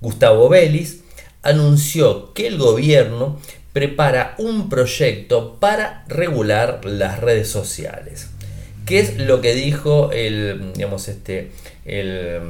Gustavo 0.00 0.48
Vélez, 0.48 1.00
anunció 1.42 2.32
que 2.32 2.48
el 2.48 2.58
gobierno 2.58 3.38
prepara 3.72 4.34
un 4.38 4.68
proyecto 4.68 5.58
para 5.60 6.04
regular 6.08 6.84
las 6.84 7.20
redes 7.20 7.48
sociales. 7.48 8.28
¿Qué 8.86 8.98
es 8.98 9.18
lo 9.18 9.40
que 9.40 9.54
dijo 9.54 10.10
el, 10.10 10.72
digamos, 10.72 11.06
este, 11.06 11.52
el, 11.84 12.40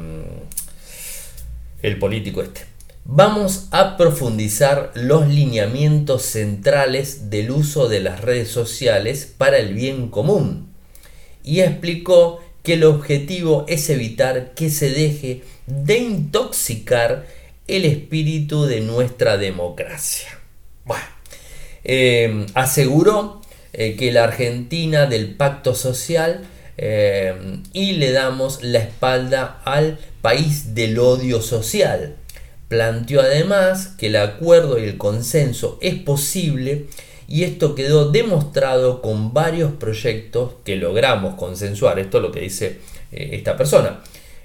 el 1.82 1.98
político 1.98 2.42
este? 2.42 2.62
Vamos 3.04 3.68
a 3.70 3.96
profundizar 3.96 4.92
los 4.94 5.28
lineamientos 5.28 6.22
centrales 6.22 7.30
del 7.30 7.50
uso 7.50 7.88
de 7.88 8.00
las 8.00 8.20
redes 8.20 8.48
sociales 8.48 9.32
para 9.38 9.58
el 9.58 9.72
bien 9.72 10.08
común. 10.08 10.68
Y 11.42 11.60
explicó 11.60 12.40
que 12.62 12.74
el 12.74 12.84
objetivo 12.84 13.64
es 13.66 13.88
evitar 13.88 14.52
que 14.54 14.68
se 14.68 14.90
deje 14.90 15.42
de 15.66 15.96
intoxicar 15.96 17.26
el 17.66 17.86
espíritu 17.86 18.66
de 18.66 18.82
nuestra 18.82 19.38
democracia. 19.38 20.28
Bueno, 20.84 21.04
eh, 21.84 22.46
aseguró 22.52 23.40
eh, 23.72 23.96
que 23.96 24.12
la 24.12 24.24
Argentina 24.24 25.06
del 25.06 25.34
pacto 25.34 25.74
social 25.74 26.46
eh, 26.76 27.34
y 27.72 27.92
le 27.92 28.12
damos 28.12 28.62
la 28.62 28.80
espalda 28.80 29.62
al 29.64 29.98
del 30.74 30.98
odio 30.98 31.40
social. 31.40 32.16
Planteó 32.68 33.20
además 33.22 33.94
que 33.98 34.08
el 34.08 34.16
acuerdo 34.16 34.78
y 34.78 34.84
el 34.84 34.98
consenso 34.98 35.78
es 35.80 35.94
posible 35.94 36.86
y 37.26 37.44
esto 37.44 37.74
quedó 37.74 38.10
demostrado 38.10 39.00
con 39.00 39.32
varios 39.32 39.72
proyectos 39.72 40.52
que 40.64 40.76
logramos 40.76 41.34
consensuar. 41.36 41.98
Esto 41.98 42.18
es 42.18 42.22
lo 42.22 42.32
que 42.32 42.40
dice 42.40 42.78
esta 43.10 43.56
persona. 43.56 44.00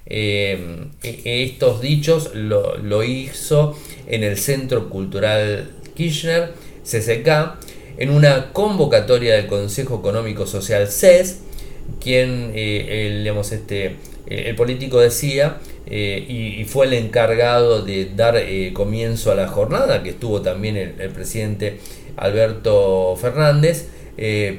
E, 0.06 0.90
estos 1.02 1.82
dichos 1.82 2.32
lo, 2.34 3.04
hizo 3.04 3.78
en 4.08 4.24
el 4.24 4.38
Centro 4.38 4.90
Cultural 4.90 5.70
Kirchner, 5.96 6.54
CCK, 6.84 7.56
en 7.98 8.10
una 8.10 8.52
convocatoria 8.54 9.36
del 9.36 9.48
Consejo 9.48 10.00
Económico 10.00 10.46
Social 10.48 10.88
CES, 10.88 11.40
quien 12.02 12.52
eh, 12.56 13.08
el, 13.08 13.28
este, 13.28 13.86
eh, 13.86 14.44
el 14.48 14.56
político 14.56 15.00
decía 15.00 15.60
eh, 15.86 16.26
y, 16.28 16.64
fue 16.66 16.86
el 16.86 16.94
encargado 16.94 17.84
de 17.84 18.12
dar 18.16 18.42
comienzo 18.74 19.32
a 19.32 19.36
la 19.36 19.48
jornada, 19.48 20.04
que 20.04 20.12
estuvo 20.12 20.42
también 20.42 20.78
el, 20.78 21.10
presidente 21.10 21.80
Alberto 22.18 23.16
Fernández, 23.20 23.90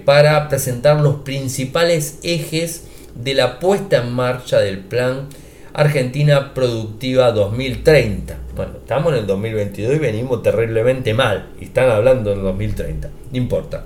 para 0.05 0.49
presentar 0.49 1.01
los 1.01 1.17
principales 1.17 2.19
ejes 2.23 2.85
de 3.15 3.35
la 3.35 3.59
puesta 3.59 3.99
en 3.99 4.13
marcha 4.13 4.59
del 4.59 4.79
plan 4.79 5.29
Argentina 5.75 6.55
Productiva 6.55 7.33
2030. 7.33 8.39
Bueno, 8.55 8.75
estamos 8.79 9.13
en 9.13 9.19
el 9.19 9.27
2022 9.27 9.97
y 9.97 9.99
venimos 9.99 10.41
terriblemente 10.41 11.13
mal. 11.15 11.49
Están 11.61 11.91
hablando 11.91 12.31
del 12.31 12.43
2030. 12.43 13.11
No 13.33 13.37
importa. 13.37 13.85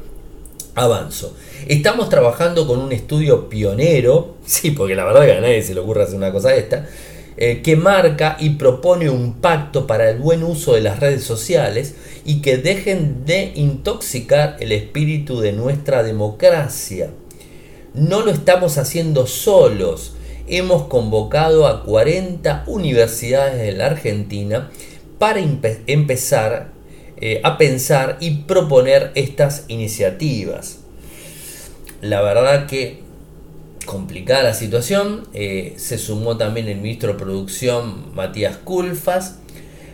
Avanzo. 0.74 1.34
Estamos 1.66 2.10
trabajando 2.10 2.66
con 2.66 2.78
un 2.78 2.92
estudio 2.92 3.48
pionero. 3.48 4.36
Sí, 4.48 4.70
porque 4.70 4.94
la 4.94 5.04
verdad 5.04 5.26
que 5.26 5.32
a 5.32 5.40
nadie 5.40 5.62
se 5.62 5.74
le 5.74 5.80
ocurre 5.80 6.02
hacer 6.02 6.16
una 6.16 6.32
cosa 6.32 6.54
esta. 6.54 6.86
Eh, 7.40 7.62
que 7.62 7.76
marca 7.76 8.36
y 8.40 8.50
propone 8.50 9.08
un 9.08 9.34
pacto 9.34 9.86
para 9.86 10.10
el 10.10 10.18
buen 10.18 10.42
uso 10.42 10.74
de 10.74 10.80
las 10.80 10.98
redes 10.98 11.22
sociales 11.22 11.94
y 12.24 12.42
que 12.42 12.56
dejen 12.56 13.24
de 13.24 13.52
intoxicar 13.54 14.56
el 14.58 14.72
espíritu 14.72 15.38
de 15.38 15.52
nuestra 15.52 16.02
democracia. 16.02 17.10
No 17.94 18.22
lo 18.22 18.32
estamos 18.32 18.76
haciendo 18.76 19.28
solos 19.28 20.16
hemos 20.48 20.86
convocado 20.86 21.66
a 21.66 21.84
40 21.84 22.64
universidades 22.66 23.58
de 23.58 23.72
la 23.72 23.86
Argentina 23.86 24.70
para 25.18 25.40
empezar 25.40 26.72
eh, 27.20 27.40
a 27.44 27.58
pensar 27.58 28.16
y 28.20 28.42
proponer 28.42 29.12
estas 29.14 29.64
iniciativas. 29.68 30.78
La 32.00 32.22
verdad 32.22 32.66
que 32.66 33.02
complicada 33.88 34.42
la 34.42 34.54
situación, 34.54 35.26
eh, 35.32 35.72
se 35.76 35.96
sumó 35.96 36.36
también 36.36 36.68
el 36.68 36.76
ministro 36.76 37.14
de 37.14 37.18
Producción 37.18 38.14
Matías 38.14 38.58
Culfas, 38.58 39.38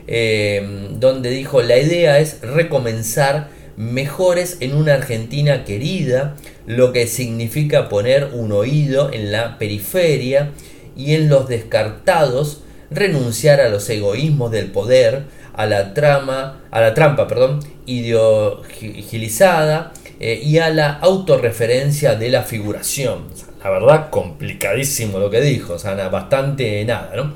eh, 0.09 0.89
donde 0.99 1.31
dijo 1.31 1.63
la 1.63 1.79
idea 1.79 2.19
es 2.19 2.41
recomenzar 2.41 3.51
mejores 3.77 4.57
en 4.59 4.75
una 4.75 4.95
Argentina 4.95 5.65
querida, 5.65 6.35
lo 6.67 6.93
que 6.93 7.07
significa 7.07 7.89
poner 7.89 8.31
un 8.33 8.51
oído 8.51 9.13
en 9.13 9.31
la 9.31 9.59
periferia 9.59 10.51
y 10.97 11.15
en 11.15 11.29
los 11.29 11.49
descartados, 11.49 12.63
renunciar 12.91 13.61
a 13.61 13.69
los 13.69 13.89
egoísmos 13.89 14.51
del 14.51 14.73
poder, 14.73 15.27
a 15.53 15.67
la 15.67 15.95
trama, 15.95 16.65
a 16.73 16.81
la 16.81 16.95
trampa, 16.95 17.29
perdón, 17.29 17.61
ideologizada 17.87 19.93
eh, 20.19 20.41
y 20.43 20.59
a 20.59 20.71
la 20.71 20.95
autorreferencia 20.95 22.17
de 22.17 22.31
la 22.31 22.43
figuración. 22.43 23.44
La 23.65 23.71
verdad, 23.71 24.11
complicadísimo 24.11 25.19
lo 25.19 25.31
que 25.31 25.41
dijo, 25.41 25.73
o 25.73 25.79
sea, 25.79 25.95
bastante 26.11 26.85
nada, 26.85 27.13
¿no? 27.17 27.33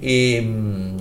Em, 0.00 0.96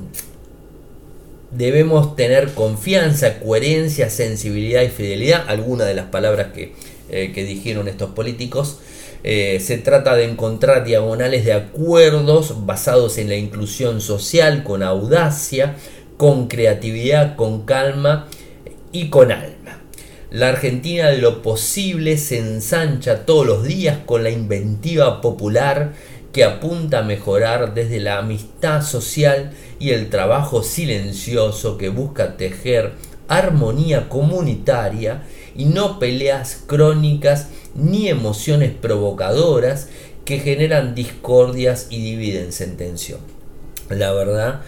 debemos 1.52 2.16
tener 2.16 2.50
confianza, 2.56 3.40
coherencia, 3.40 4.10
sensibilidad 4.10 4.82
y 4.82 4.90
fidelidad, 4.90 5.46
algunas 5.48 5.88
de 5.88 5.94
las 5.94 6.08
palabras 6.08 6.48
que, 6.52 6.74
eh, 7.10 7.32
dijeron 7.36 7.88
estos 7.88 8.10
políticos. 8.12 8.80
Eh, 9.24 9.60
se 9.60 9.78
trata 9.78 10.16
de 10.16 10.26
encontrar 10.26 10.84
diagonales 10.84 11.46
de 11.46 11.54
acuerdos 11.54 12.66
basados 12.66 13.20
en 13.20 13.30
la 13.30 13.36
inclusión 13.36 14.02
social, 14.02 14.64
con 14.64 14.82
audacia, 14.82 15.76
con 16.18 16.48
creatividad, 16.48 17.36
con 17.36 17.66
calma 17.66 18.28
y 18.92 19.10
con 19.10 19.32
alma. 19.32 19.55
La 20.36 20.50
Argentina 20.50 21.08
de 21.08 21.20
lo 21.20 21.42
posible 21.42 22.18
se 22.18 22.40
ensancha 22.40 23.26
todos 23.26 23.48
los 23.48 23.64
días 23.64 24.00
con 24.06 24.22
la 24.22 24.30
inventiva 24.30 25.22
popular 25.22 25.94
que 26.34 26.44
apunta 26.44 27.00
a 27.00 27.04
mejorar 27.04 27.74
desde 27.74 28.02
la 28.02 28.18
amistad 28.18 28.82
social 28.84 29.54
y 29.80 29.92
el 29.92 30.10
trabajo 30.10 30.62
silencioso 30.62 31.78
que 31.78 31.88
busca 31.88 32.36
tejer 32.36 32.96
armonía 33.30 34.10
comunitaria 34.10 35.24
y 35.56 35.68
no 35.68 36.00
peleas 36.00 36.64
crónicas 36.68 37.48
ni 37.74 38.10
emociones 38.10 38.74
provocadoras 38.74 39.88
que 40.26 40.40
generan 40.40 40.96
discordias 40.96 41.88
y 41.90 42.02
dividen 42.02 42.52
sentencia. 42.52 43.16
La 43.90 44.12
verdad 44.12 44.64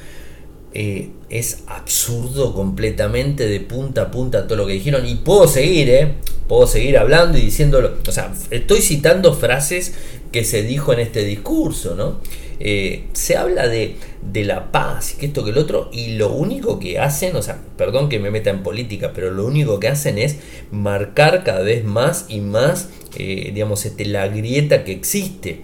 eh, 0.79 1.09
es 1.31 1.63
absurdo 1.65 2.53
completamente 2.53 3.47
de 3.47 3.59
punta 3.61 4.03
a 4.03 4.11
punta 4.11 4.45
todo 4.45 4.57
lo 4.57 4.67
que 4.67 4.73
dijeron 4.73 5.07
y 5.07 5.15
puedo 5.15 5.47
seguir, 5.47 5.89
¿eh? 5.89 6.13
Puedo 6.47 6.67
seguir 6.67 6.99
hablando 6.99 7.39
y 7.39 7.41
diciéndolo. 7.41 7.95
O 8.07 8.11
sea, 8.11 8.31
estoy 8.51 8.81
citando 8.81 9.33
frases 9.33 9.95
que 10.31 10.43
se 10.43 10.61
dijo 10.61 10.93
en 10.93 10.99
este 10.99 11.25
discurso, 11.25 11.95
¿no? 11.95 12.19
Eh, 12.59 13.05
se 13.13 13.37
habla 13.37 13.67
de, 13.67 13.95
la 14.35 14.71
paz 14.71 15.15
y 15.15 15.17
que 15.17 15.25
esto 15.25 15.43
que 15.43 15.49
el 15.49 15.57
otro, 15.57 15.89
y 15.91 16.09
lo 16.09 16.31
único 16.31 16.77
que 16.77 16.99
hacen, 16.99 17.35
o 17.35 17.41
sea, 17.41 17.59
perdón 17.75 18.07
que 18.07 18.19
me 18.19 18.29
meta 18.29 18.51
en 18.51 18.61
política, 18.61 19.13
pero 19.15 19.31
lo 19.31 19.47
único 19.47 19.79
que 19.79 19.87
hacen 19.87 20.19
es 20.19 20.35
marcar 20.69 21.43
cada 21.43 21.61
vez 21.61 21.85
más 21.85 22.27
y 22.29 22.39
más, 22.39 22.89
eh, 23.17 23.49
digamos, 23.51 23.83
este, 23.87 24.05
la 24.05 24.27
grieta 24.27 24.83
que 24.83 24.91
existe. 24.91 25.63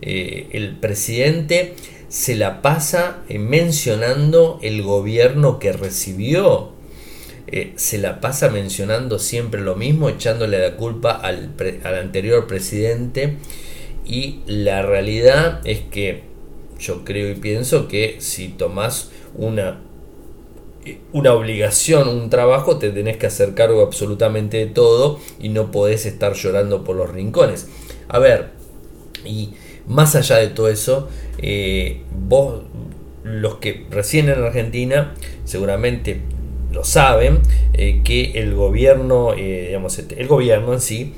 El 0.00 0.76
presidente 0.80 1.74
se 2.08 2.36
la 2.36 2.62
pasa 2.62 3.22
mencionando 3.28 4.58
el 4.62 4.82
gobierno 4.82 5.58
que 5.58 5.72
recibió. 5.72 6.72
se 7.76 7.98
la 7.98 8.20
pasa 8.20 8.48
mencionando 8.48 9.18
siempre 9.18 9.60
lo 9.60 9.76
mismo, 9.76 10.08
echándole 10.08 10.58
la 10.58 10.76
culpa 10.76 11.12
al, 11.12 11.52
al 11.84 11.94
anterior 11.94 12.46
presidente 12.46 13.36
y 14.04 14.40
la 14.46 14.82
realidad 14.82 15.60
es 15.64 15.80
que 15.80 16.22
yo 16.78 17.04
creo 17.04 17.30
y 17.30 17.34
pienso 17.34 17.88
que 17.88 18.16
si 18.18 18.48
tomas 18.48 19.10
una, 19.34 19.80
una 21.12 21.32
obligación, 21.32 22.08
un 22.08 22.30
trabajo, 22.30 22.78
te 22.78 22.90
tenés 22.90 23.16
que 23.16 23.26
hacer 23.26 23.54
cargo 23.54 23.82
absolutamente 23.82 24.58
de 24.58 24.66
todo 24.66 25.18
y 25.40 25.48
no 25.48 25.70
podés 25.70 26.04
estar 26.04 26.34
llorando 26.34 26.84
por 26.84 26.96
los 26.96 27.10
rincones. 27.10 27.68
A 28.08 28.18
ver, 28.18 28.50
y 29.24 29.54
más 29.86 30.14
allá 30.14 30.36
de 30.36 30.48
todo 30.48 30.68
eso, 30.68 31.08
eh, 31.46 32.00
vos, 32.26 32.62
los 33.22 33.56
que 33.56 33.84
recién 33.90 34.30
en 34.30 34.42
Argentina, 34.42 35.12
seguramente 35.44 36.20
lo 36.72 36.84
saben, 36.84 37.40
eh, 37.74 38.00
que 38.02 38.32
el 38.36 38.54
gobierno, 38.54 39.34
eh, 39.34 39.66
digamos, 39.66 39.98
el 39.98 40.26
gobierno 40.26 40.72
en 40.72 40.80
sí, 40.80 41.12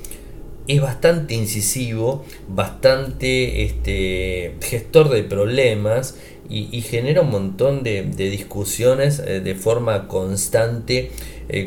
es 0.67 0.81
bastante 0.81 1.35
incisivo, 1.35 2.25
bastante 2.49 3.63
este, 3.63 4.57
gestor 4.63 5.11
de 5.11 5.23
problemas 5.23 6.19
y, 6.51 6.81
genera 6.81 7.21
un 7.21 7.31
montón 7.31 7.85
de, 7.85 8.03
discusiones 8.03 9.25
de 9.25 9.55
forma 9.55 10.09
constante 10.09 11.13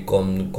con, 0.04 0.52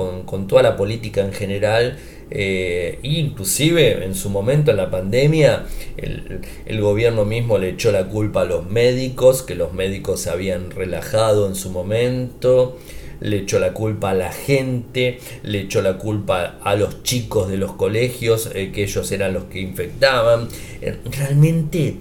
toda 0.49 0.63
la 0.63 0.77
política 0.77 1.21
en 1.21 1.33
general. 1.35 1.99
Eh, 2.33 3.01
inclusive 3.03 4.05
en 4.05 4.15
su 4.15 4.31
momento 4.31 4.71
en 4.71 4.77
la 4.77 4.89
pandemia 4.89 5.67
el, 5.97 6.43
el, 6.65 6.81
gobierno 6.81 7.25
mismo 7.25 7.59
le 7.59 7.71
echó 7.71 7.91
la 7.91 8.07
culpa 8.07 8.43
a 8.43 8.45
los 8.45 8.71
médicos, 8.71 9.43
que 9.43 9.57
los 9.57 9.73
médicos 9.73 10.21
se 10.21 10.31
habían 10.31 10.71
relajado 10.71 11.49
en 11.49 11.57
su 11.57 11.71
momento 11.71 12.77
le 13.21 13.39
echó 13.39 13.59
la 13.59 13.73
culpa 13.73 14.11
a 14.11 14.15
la 14.15 14.33
gente, 14.33 15.21
le 15.43 15.61
echó 15.61 15.83
la 15.83 15.99
culpa 15.99 16.59
a 16.63 16.75
los 16.75 17.03
chicos 17.03 17.49
de 17.49 17.59
los 17.59 17.73
colegios, 17.73 18.51
eh, 18.55 18.73
que 18.73 18.83
ellos 18.83 19.13
eran 19.13 19.35
los 19.35 19.45
que 19.45 19.61
infectaban. 19.61 20.49
Eh, 20.81 20.97
realmente 21.05 21.97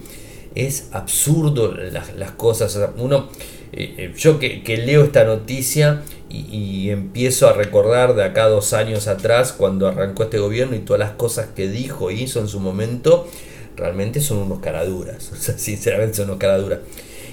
es 0.55 0.89
absurdo 0.91 1.73
las, 1.73 2.31
cosas. 2.31 2.77
Uno, 2.97 3.29
eh, 3.71 4.13
yo 4.17 4.39
que, 4.39 4.61
leo 4.85 5.03
esta 5.03 5.23
noticia 5.23 6.01
y, 6.29 6.89
empiezo 6.89 7.47
a 7.47 7.53
recordar 7.53 8.15
de 8.15 8.23
acá 8.23 8.47
dos 8.47 8.73
años 8.73 9.07
atrás, 9.07 9.53
cuando 9.53 9.87
arrancó 9.87 10.23
este 10.23 10.39
gobierno 10.39 10.75
y 10.75 10.79
todas 10.79 10.99
las 10.99 11.11
cosas 11.11 11.49
que 11.55 11.67
dijo 11.67 12.09
e 12.09 12.15
hizo 12.15 12.39
en 12.39 12.47
su 12.47 12.59
momento, 12.59 13.27
realmente 13.75 14.21
son 14.21 14.39
unos 14.39 14.59
caraduras, 14.59 15.31
o 15.33 15.35
sinceramente 15.35 16.15
son 16.15 16.25
unos 16.25 16.39
caraduras. 16.39 16.79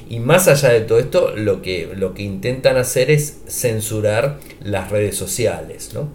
Y 0.09 0.20
más 0.20 0.47
allá 0.47 0.68
de 0.68 0.82
todo 0.82 0.99
esto, 0.99 1.34
lo 1.34 1.62
que, 1.62 1.91
lo 1.97 2.14
que 2.14 2.22
intentan 2.22 2.76
hacer 2.76 3.11
es 3.11 3.39
censurar 3.49 4.39
las 4.62 4.91
redes 4.91 5.16
sociales. 5.16 5.91
¿no? 5.95 6.11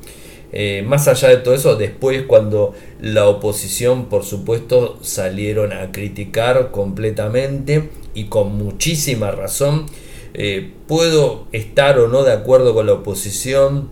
Eh, 0.54 0.84
más 0.86 1.08
allá 1.08 1.30
de 1.30 1.38
todo 1.38 1.54
eso, 1.54 1.76
después 1.76 2.24
cuando 2.24 2.74
la 3.02 3.28
oposición, 3.28 4.06
por 4.06 4.24
supuesto, 4.24 4.98
salieron 5.02 5.72
a 5.72 5.92
criticar 5.92 6.72
completamente 6.72 7.90
y 8.14 8.26
con 8.26 8.58
muchísima 8.58 9.32
razón, 9.32 9.86
eh, 10.34 10.72
puedo 10.88 11.48
estar 11.52 12.00
o 12.00 12.08
no 12.08 12.24
de 12.24 12.32
acuerdo 12.32 12.74
con 12.74 12.86
la 12.86 12.94
oposición, 12.94 13.90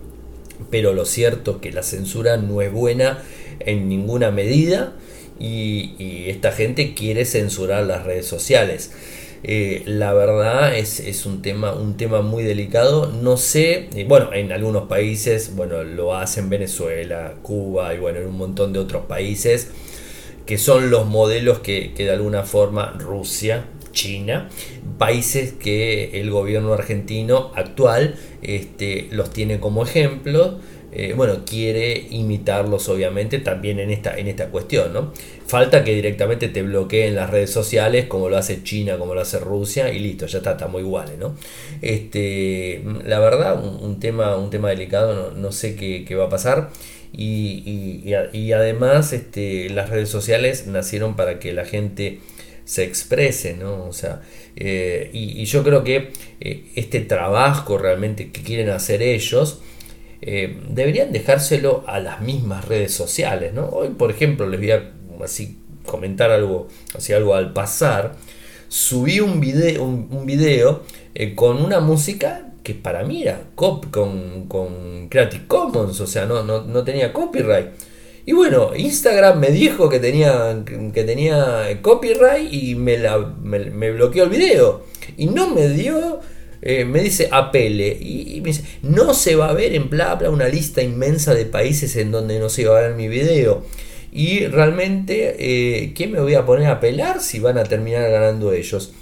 pero 0.70 0.92
lo 0.92 1.04
cierto 1.04 1.52
es 1.52 1.56
que 1.58 1.72
la 1.72 1.82
censura 1.82 2.36
no 2.36 2.62
es 2.62 2.72
buena 2.72 3.22
en 3.60 3.88
ninguna 3.88 4.30
medida 4.30 4.94
y, 5.38 6.28
esta 6.28 6.52
gente 6.52 6.94
quiere 6.94 7.24
censurar 7.24 7.84
las 7.84 8.04
redes 8.04 8.26
sociales. 8.26 8.92
Eh, 9.42 9.82
la 9.86 10.12
verdad 10.12 10.76
es, 10.76 11.26
un, 11.26 11.42
tema, 11.42 11.72
un 11.72 11.96
tema 11.96 12.22
muy 12.22 12.44
delicado. 12.44 13.10
No 13.10 13.36
sé, 13.36 13.88
bueno, 14.06 14.32
en 14.32 14.52
algunos 14.52 14.86
países, 14.88 15.56
bueno, 15.56 15.82
lo 15.82 16.14
hacen 16.14 16.50
Venezuela, 16.50 17.34
Cuba 17.42 17.94
y 17.94 17.98
bueno, 17.98 18.20
en 18.20 18.26
un 18.28 18.36
montón 18.36 18.72
de 18.72 18.78
otros 18.78 19.06
países, 19.06 19.70
que 20.46 20.58
son 20.58 20.90
los 20.90 21.06
modelos 21.06 21.60
que, 21.60 21.92
que 21.94 22.04
de 22.04 22.12
alguna 22.12 22.44
forma 22.44 22.96
Rusia, 22.98 23.64
China, 23.92 24.48
países 25.00 25.54
que 25.54 26.20
el 26.20 26.30
gobierno 26.30 26.74
argentino 26.74 27.52
actual 27.54 28.16
este, 28.42 29.08
los 29.10 29.30
tiene 29.30 29.58
como 29.58 29.82
ejemplo 29.82 30.58
eh, 30.92 31.14
bueno, 31.16 31.44
quiere 31.46 32.08
imitarlos 32.10 32.88
obviamente 32.88 33.38
también 33.38 33.78
en 33.78 33.90
esta, 33.90 34.18
en 34.18 34.26
esta 34.26 34.48
cuestión, 34.48 34.92
¿no? 34.92 35.12
Falta 35.46 35.84
que 35.84 35.94
directamente 35.94 36.48
te 36.48 36.62
bloqueen 36.62 37.14
las 37.14 37.30
redes 37.30 37.50
sociales 37.50 38.06
como 38.06 38.28
lo 38.28 38.36
hace 38.36 38.64
China, 38.64 38.98
como 38.98 39.14
lo 39.14 39.20
hace 39.20 39.38
Rusia 39.38 39.92
y 39.92 40.00
listo, 40.00 40.26
ya 40.26 40.38
está, 40.38 40.52
estamos 40.52 40.80
iguales, 40.80 41.16
¿no? 41.16 41.36
Este, 41.80 42.82
la 43.04 43.20
verdad, 43.20 43.64
un, 43.64 44.00
tema, 44.00 44.36
un 44.36 44.50
tema 44.50 44.70
delicado, 44.70 45.30
no, 45.30 45.52
sé 45.52 45.76
qué, 45.76 46.14
va 46.16 46.24
a 46.24 46.28
pasar. 46.28 46.70
Y, 47.12 48.02
y, 48.32 48.52
además 48.52 49.12
este, 49.12 49.68
las 49.70 49.90
redes 49.90 50.08
sociales 50.08 50.66
nacieron 50.66 51.16
para 51.16 51.38
que 51.40 51.52
la 51.52 51.64
gente 51.64 52.20
se 52.70 52.84
exprese, 52.84 53.54
¿no? 53.54 53.86
O 53.86 53.92
sea, 53.92 54.22
eh, 54.54 55.10
y, 55.12 55.44
yo 55.44 55.64
creo 55.64 55.82
que 55.82 56.12
eh, 56.40 56.70
este 56.76 57.00
trabajo 57.00 57.76
realmente 57.78 58.30
que 58.30 58.42
quieren 58.42 58.68
hacer 58.70 59.02
ellos, 59.02 59.60
eh, 60.22 60.56
deberían 60.68 61.10
dejárselo 61.10 61.82
a 61.88 61.98
las 61.98 62.20
mismas 62.20 62.68
redes 62.68 62.94
sociales. 62.94 63.52
¿no? 63.54 63.66
Hoy, 63.70 63.88
por 63.88 64.12
ejemplo, 64.12 64.46
les 64.46 64.60
voy 64.60 64.70
a 64.70 64.92
así 65.24 65.58
comentar 65.84 66.30
algo, 66.30 66.68
así 66.94 67.12
algo 67.12 67.34
al 67.34 67.52
pasar. 67.52 68.14
Subí 68.68 69.18
un 69.18 69.40
video, 69.40 69.82
un, 69.82 70.24
video 70.24 70.84
con 71.34 71.64
una 71.64 71.80
música 71.80 72.52
que 72.62 72.74
para 72.74 73.02
mí 73.02 73.22
era 73.22 73.42
cop 73.56 73.90
con, 73.90 74.46
con, 74.46 75.08
Creative 75.08 75.48
Commons, 75.48 76.00
o 76.00 76.06
sea, 76.06 76.24
no, 76.24 76.44
no, 76.44 76.84
tenía 76.84 77.12
copyright. 77.12 77.70
Y 78.26 78.32
bueno, 78.32 78.72
Instagram 78.76 79.40
me 79.40 79.50
dijo 79.50 79.88
que 79.88 79.98
tenía, 79.98 80.62
que 80.92 81.04
tenía 81.04 81.78
copyright 81.82 82.52
y 82.52 82.74
me, 82.74 82.98
la, 82.98 83.18
me 83.18 83.90
bloqueó 83.92 84.24
el 84.24 84.30
video. 84.30 84.84
Y 85.16 85.26
no 85.26 85.48
me 85.48 85.68
dio 85.68 86.20
eh, 86.62 86.84
me 86.84 87.02
dice 87.02 87.30
apele 87.32 87.88
y, 87.98 88.38
me 88.42 88.48
dice 88.48 88.64
no 88.82 89.14
se 89.14 89.34
va 89.34 89.48
a 89.48 89.54
ver 89.54 89.74
en 89.74 89.88
bla 89.88 90.14
bla 90.16 90.28
una 90.28 90.46
lista 90.46 90.82
inmensa 90.82 91.32
de 91.32 91.46
países 91.46 91.96
en 91.96 92.10
donde 92.10 92.38
no 92.38 92.50
se 92.50 92.66
va 92.66 92.78
a 92.78 92.82
ver 92.82 92.94
mi 92.96 93.08
video 93.08 93.64
y 94.12 94.46
realmente 94.46 95.36
eh, 95.38 95.94
¿qué 95.94 96.06
me 96.06 96.20
voy 96.20 96.34
a 96.34 96.44
poner 96.44 96.66
a 96.66 96.72
apelar 96.72 97.20
si 97.20 97.38
van 97.38 97.56
a 97.56 97.64
terminar 97.64 98.10
ganando 98.10 98.52
ellos? 98.52 98.92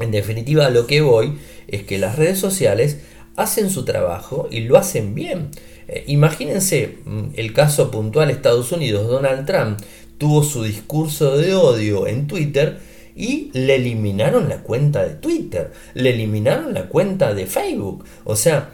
En 0.00 0.10
definitiva 0.10 0.70
lo 0.70 0.88
que 0.88 1.00
voy 1.00 1.38
es 1.68 1.84
que 1.84 1.98
las 1.98 2.16
redes 2.16 2.38
sociales 2.38 2.98
hacen 3.36 3.70
su 3.70 3.84
trabajo 3.84 4.48
y 4.50 4.60
lo 4.60 4.76
hacen 4.76 5.14
bien. 5.14 5.50
Eh, 5.88 6.04
imagínense 6.06 6.98
mm, 7.04 7.28
el 7.34 7.52
caso 7.52 7.90
puntual 7.90 8.30
Estados 8.30 8.70
Unidos, 8.72 9.08
Donald 9.08 9.46
Trump 9.46 9.80
tuvo 10.18 10.42
su 10.42 10.64
discurso 10.64 11.36
de 11.38 11.54
odio 11.54 12.06
en 12.06 12.26
Twitter 12.26 12.78
y 13.16 13.50
le 13.52 13.76
eliminaron 13.76 14.48
la 14.48 14.62
cuenta 14.62 15.02
de 15.02 15.14
Twitter, 15.14 15.72
le 15.94 16.10
eliminaron 16.10 16.74
la 16.74 16.88
cuenta 16.88 17.34
de 17.34 17.46
Facebook. 17.46 18.04
O 18.24 18.36
sea, 18.36 18.70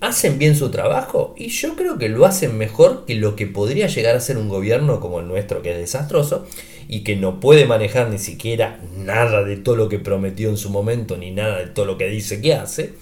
hacen 0.00 0.38
bien 0.38 0.56
su 0.56 0.70
trabajo 0.70 1.34
y 1.38 1.48
yo 1.48 1.74
creo 1.74 1.98
que 1.98 2.08
lo 2.08 2.26
hacen 2.26 2.58
mejor 2.58 3.04
que 3.06 3.14
lo 3.14 3.36
que 3.36 3.46
podría 3.46 3.86
llegar 3.86 4.16
a 4.16 4.20
ser 4.20 4.36
un 4.36 4.48
gobierno 4.48 5.00
como 5.00 5.20
el 5.20 5.28
nuestro, 5.28 5.62
que 5.62 5.72
es 5.72 5.78
desastroso 5.78 6.46
y 6.88 7.02
que 7.02 7.16
no 7.16 7.40
puede 7.40 7.66
manejar 7.66 8.10
ni 8.10 8.18
siquiera 8.18 8.80
nada 8.96 9.42
de 9.44 9.56
todo 9.56 9.76
lo 9.76 9.88
que 9.88 9.98
prometió 9.98 10.48
en 10.48 10.56
su 10.56 10.70
momento, 10.70 11.16
ni 11.16 11.30
nada 11.30 11.58
de 11.58 11.66
todo 11.66 11.84
lo 11.86 11.98
que 11.98 12.08
dice 12.08 12.40
que 12.40 12.54
hace. 12.54 12.94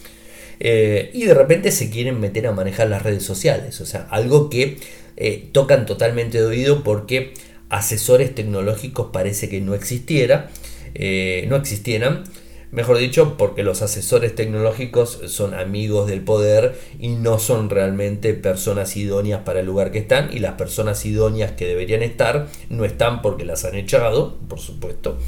Eh, 0.60 1.10
y 1.12 1.24
de 1.24 1.34
repente 1.34 1.70
se 1.70 1.90
quieren 1.90 2.20
meter 2.20 2.46
a 2.46 2.52
manejar 2.52 2.88
las 2.88 3.02
redes 3.02 3.22
sociales, 3.22 3.80
o 3.80 3.86
sea, 3.86 4.06
algo 4.10 4.48
que 4.48 4.78
eh, 5.16 5.48
tocan 5.52 5.86
totalmente 5.86 6.38
de 6.38 6.46
oído 6.46 6.82
porque 6.82 7.34
asesores 7.68 8.34
tecnológicos 8.34 9.08
parece 9.12 9.48
que 9.48 9.60
no 9.60 9.74
existiera 9.74 10.50
eh, 10.98 11.44
no 11.48 11.56
existieran. 11.56 12.24
Mejor 12.72 12.98
dicho, 12.98 13.36
porque 13.38 13.62
los 13.62 13.80
asesores 13.82 14.34
tecnológicos 14.34 15.20
son 15.26 15.54
amigos 15.54 16.08
del 16.08 16.22
poder 16.22 16.74
y 16.98 17.08
no 17.08 17.38
son 17.38 17.70
realmente 17.70 18.34
personas 18.34 18.96
idóneas 18.96 19.42
para 19.42 19.60
el 19.60 19.66
lugar 19.66 19.92
que 19.92 19.98
están. 19.98 20.30
Y 20.32 20.40
las 20.40 20.54
personas 20.54 21.04
idóneas 21.06 21.52
que 21.52 21.66
deberían 21.66 22.02
estar 22.02 22.48
no 22.68 22.84
están 22.84 23.22
porque 23.22 23.44
las 23.44 23.64
han 23.64 23.76
echado, 23.76 24.36
por 24.48 24.58
supuesto. 24.58 25.18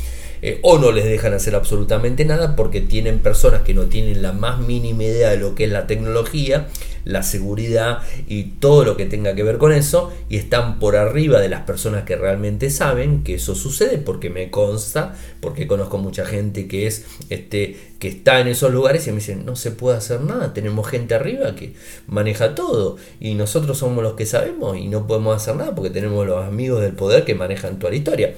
Eh, 0.41 0.61
o 0.62 0.78
no 0.78 0.93
les 0.93 1.05
dejan 1.05 1.34
hacer 1.34 1.55
absolutamente 1.55 2.24
nada 2.24 2.55
porque 2.55 2.80
tienen 2.80 3.18
personas 3.18 3.62
que 3.62 3.74
no 3.74 3.86
tienen 3.86 4.22
la 4.22 4.32
más 4.32 4.61
mínima 4.61 5.03
idea 5.03 5.30
de 5.30 5.39
lo 5.39 5.55
que 5.55 5.64
es 5.64 5.70
la 5.70 5.86
tecnología, 5.86 6.68
la 7.05 7.22
seguridad 7.22 8.01
y 8.28 8.45
todo 8.45 8.84
lo 8.84 8.97
que 8.97 9.07
tenga 9.07 9.34
que 9.34 9.43
ver 9.43 9.59
con 9.59 9.72
eso 9.72 10.12
y 10.28 10.36
están 10.36 10.78
por 10.78 10.95
arriba 10.97 11.41
de 11.41 11.49
las 11.49 11.62
personas 11.62 12.05
que 12.05 12.16
realmente 12.16 12.70
saben 12.70 13.24
que 13.24 13.34
eso 13.34 13.55
sucede 13.55 13.99
porque 13.99 14.30
me 14.30 14.51
consta, 14.51 15.16
porque 15.41 15.66
conozco 15.66 15.99
mucha 15.99 16.24
gente 16.24 16.68
que 16.68 16.86
es 16.86 17.05
este 17.30 17.76
que 17.99 18.09
está 18.09 18.39
en 18.39 18.47
esos 18.47 18.72
lugares 18.72 19.07
y 19.09 19.11
me 19.11 19.16
dicen, 19.16 19.45
"No 19.45 19.57
se 19.57 19.72
puede 19.72 19.97
hacer 19.97 20.20
nada, 20.20 20.55
tenemos 20.55 20.86
gente 20.86 21.14
arriba 21.14 21.57
que 21.57 21.72
maneja 22.07 22.55
todo 22.55 22.97
y 23.18 23.34
nosotros 23.34 23.78
somos 23.78 24.05
los 24.05 24.12
que 24.12 24.24
sabemos 24.26 24.76
y 24.76 24.86
no 24.86 25.07
podemos 25.09 25.34
hacer 25.34 25.57
nada 25.57 25.74
porque 25.74 25.91
tenemos 25.91 26.24
los 26.26 26.45
amigos 26.45 26.80
del 26.80 26.93
poder 26.93 27.24
que 27.24 27.34
manejan 27.34 27.78
toda 27.78 27.91
la 27.91 27.97
historia." 27.97 28.34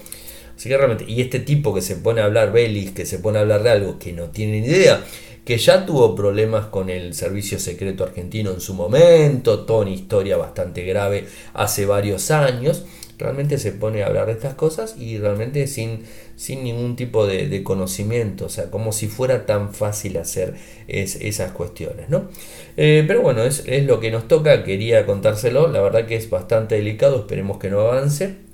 Así 0.60 0.68
que 0.68 0.76
realmente, 0.76 1.06
y 1.08 1.22
este 1.22 1.40
tipo 1.40 1.72
que 1.72 1.80
se 1.80 1.96
pone 1.96 2.20
a 2.20 2.26
hablar, 2.26 2.52
Belis, 2.52 2.90
que 2.90 3.06
se 3.06 3.18
pone 3.18 3.38
a 3.38 3.40
hablar 3.40 3.62
de 3.62 3.70
algo 3.70 3.98
que 3.98 4.12
no 4.12 4.24
tiene 4.24 4.60
ni 4.60 4.66
idea, 4.66 5.02
que 5.42 5.56
ya 5.56 5.86
tuvo 5.86 6.14
problemas 6.14 6.66
con 6.66 6.90
el 6.90 7.14
servicio 7.14 7.58
secreto 7.58 8.04
argentino 8.04 8.50
en 8.50 8.60
su 8.60 8.74
momento, 8.74 9.60
toda 9.60 9.86
una 9.86 9.92
historia 9.92 10.36
bastante 10.36 10.84
grave 10.84 11.24
hace 11.54 11.86
varios 11.86 12.30
años, 12.30 12.84
realmente 13.16 13.56
se 13.56 13.72
pone 13.72 14.02
a 14.02 14.08
hablar 14.08 14.26
de 14.26 14.32
estas 14.32 14.52
cosas 14.52 14.96
y 14.98 15.16
realmente 15.16 15.66
sin, 15.66 16.02
sin 16.36 16.62
ningún 16.62 16.94
tipo 16.94 17.26
de, 17.26 17.62
conocimiento, 17.62 18.44
o 18.44 18.50
sea, 18.50 18.70
como 18.70 18.92
si 18.92 19.08
fuera 19.08 19.46
tan 19.46 19.72
fácil 19.72 20.18
hacer 20.18 20.56
esas 20.88 21.52
cuestiones, 21.52 22.10
¿no? 22.10 22.28
Eh, 22.76 23.02
pero 23.08 23.22
bueno, 23.22 23.44
es, 23.44 23.64
es 23.66 23.86
lo 23.86 23.98
que 23.98 24.10
nos 24.10 24.28
toca, 24.28 24.62
quería 24.62 25.06
contárselo, 25.06 25.68
la 25.68 25.80
verdad 25.80 26.04
que 26.04 26.16
es 26.16 26.28
bastante 26.28 26.74
delicado, 26.74 27.20
esperemos 27.20 27.56
que 27.56 27.70
no 27.70 27.80
avance 27.80 28.49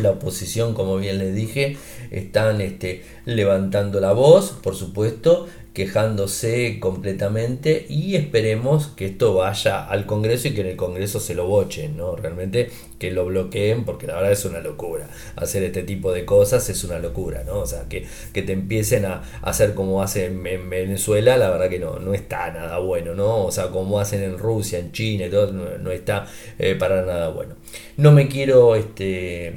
la 0.00 0.10
oposición, 0.10 0.74
como 0.74 0.96
bien 0.96 1.18
les 1.18 1.34
dije, 1.34 1.76
están 2.10 2.60
este, 2.60 3.04
levantando 3.24 4.00
la 4.00 4.12
voz, 4.12 4.52
por 4.62 4.74
supuesto, 4.74 5.46
quejándose 5.74 6.78
completamente 6.80 7.86
y 7.88 8.16
esperemos 8.16 8.88
que 8.88 9.06
esto 9.06 9.34
vaya 9.34 9.84
al 9.86 10.06
Congreso 10.06 10.48
y 10.48 10.54
que 10.54 10.60
en 10.60 10.66
el 10.68 10.76
Congreso 10.76 11.18
se 11.18 11.34
lo 11.34 11.46
bochen, 11.46 11.96
¿no? 11.96 12.14
Realmente 12.14 12.70
que 13.02 13.10
lo 13.10 13.26
bloqueen 13.26 13.84
porque 13.84 14.06
la 14.06 14.14
verdad 14.14 14.30
es 14.30 14.44
una 14.44 14.60
locura. 14.60 15.08
Hacer 15.34 15.64
este 15.64 15.82
tipo 15.82 16.12
de 16.12 16.24
cosas 16.24 16.70
es 16.70 16.84
una 16.84 17.00
locura, 17.00 17.42
¿no? 17.44 17.58
O 17.58 17.66
sea, 17.66 17.88
que, 17.88 18.06
que 18.32 18.42
te 18.42 18.52
empiecen 18.52 19.06
a 19.06 19.22
hacer 19.42 19.74
como 19.74 20.04
hacen 20.04 20.46
en 20.46 20.70
Venezuela, 20.70 21.36
la 21.36 21.50
verdad 21.50 21.68
que 21.68 21.80
no, 21.80 21.98
no 21.98 22.14
está 22.14 22.52
nada 22.52 22.78
bueno, 22.78 23.12
¿no? 23.16 23.44
O 23.44 23.50
sea, 23.50 23.70
como 23.70 23.98
hacen 23.98 24.22
en 24.22 24.38
Rusia, 24.38 24.78
en 24.78 24.92
China 24.92 25.26
y 25.26 25.30
todo, 25.30 25.50
no, 25.50 25.90
está 25.90 26.28
eh, 26.60 26.76
para 26.76 27.02
nada 27.02 27.30
bueno. 27.30 27.56
No 27.96 28.12
me 28.12 28.28
quiero, 28.28 28.76
este, 28.76 29.56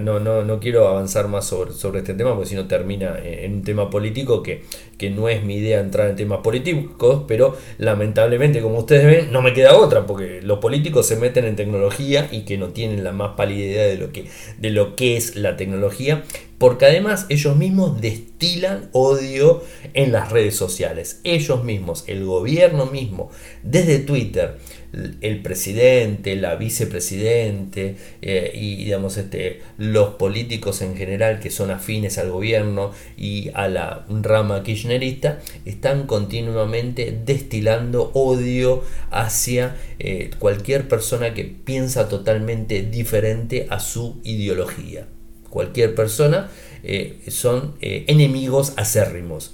no, 0.00 0.18
no, 0.18 0.42
no 0.42 0.58
quiero 0.58 0.88
avanzar 0.88 1.28
más 1.28 1.44
sobre, 1.44 1.72
sobre 1.72 1.98
este 1.98 2.14
tema 2.14 2.32
porque 2.32 2.48
si 2.48 2.54
no 2.54 2.66
termina 2.66 3.18
en 3.22 3.56
un 3.56 3.64
tema 3.64 3.90
político 3.90 4.42
que, 4.42 4.62
que 4.96 5.10
no 5.10 5.28
es 5.28 5.44
mi 5.44 5.56
idea 5.56 5.80
entrar 5.80 6.08
en 6.08 6.16
temas 6.16 6.40
políticos, 6.40 7.24
pero 7.28 7.56
lamentablemente, 7.76 8.62
como 8.62 8.78
ustedes 8.78 9.04
ven, 9.04 9.32
no 9.32 9.42
me 9.42 9.52
queda 9.52 9.76
otra, 9.76 10.06
porque 10.06 10.40
los 10.42 10.58
políticos 10.58 11.06
se 11.06 11.16
meten 11.16 11.44
en 11.44 11.54
tecnología 11.54 12.28
y 12.32 12.42
que 12.42 12.56
no 12.56 12.68
tienen 12.68 12.77
la 12.86 13.12
más 13.12 13.34
pálida 13.36 13.64
idea 13.64 13.86
de 13.86 13.96
lo 13.96 14.12
que, 14.12 14.26
de 14.58 14.70
lo 14.70 14.96
que 14.96 15.16
es 15.16 15.36
la 15.36 15.56
tecnología, 15.56 16.24
porque 16.58 16.86
además 16.86 17.26
ellos 17.28 17.56
mismos 17.56 18.00
destilan 18.00 18.88
odio 18.92 19.62
en 19.94 20.12
las 20.12 20.30
redes 20.32 20.56
sociales. 20.56 21.20
Ellos 21.24 21.64
mismos, 21.64 22.04
el 22.06 22.24
gobierno 22.24 22.86
mismo, 22.86 23.30
desde 23.62 23.98
Twitter, 23.98 24.58
el 24.92 25.42
presidente, 25.42 26.36
la 26.36 26.56
vicepresidente 26.56 27.96
eh, 28.22 28.52
y 28.54 28.76
digamos 28.76 29.16
este, 29.18 29.60
los 29.76 30.14
políticos 30.14 30.80
en 30.80 30.96
general 30.96 31.40
que 31.40 31.50
son 31.50 31.70
afines 31.70 32.16
al 32.16 32.30
gobierno 32.30 32.92
y 33.16 33.50
a 33.54 33.68
la 33.68 34.06
rama 34.08 34.62
kirchnerista 34.62 35.40
están 35.66 36.06
continuamente 36.06 37.18
destilando 37.24 38.10
odio 38.14 38.82
hacia 39.10 39.76
eh, 39.98 40.30
cualquier 40.38 40.88
persona 40.88 41.34
que 41.34 41.44
piensa 41.44 42.08
totalmente 42.08 42.82
diferente 42.82 43.66
a 43.70 43.80
su 43.80 44.20
ideología. 44.24 45.06
Cualquier 45.50 45.94
persona 45.94 46.50
eh, 46.82 47.20
son 47.28 47.74
enemigos 47.80 48.74
acérrimos. 48.76 49.52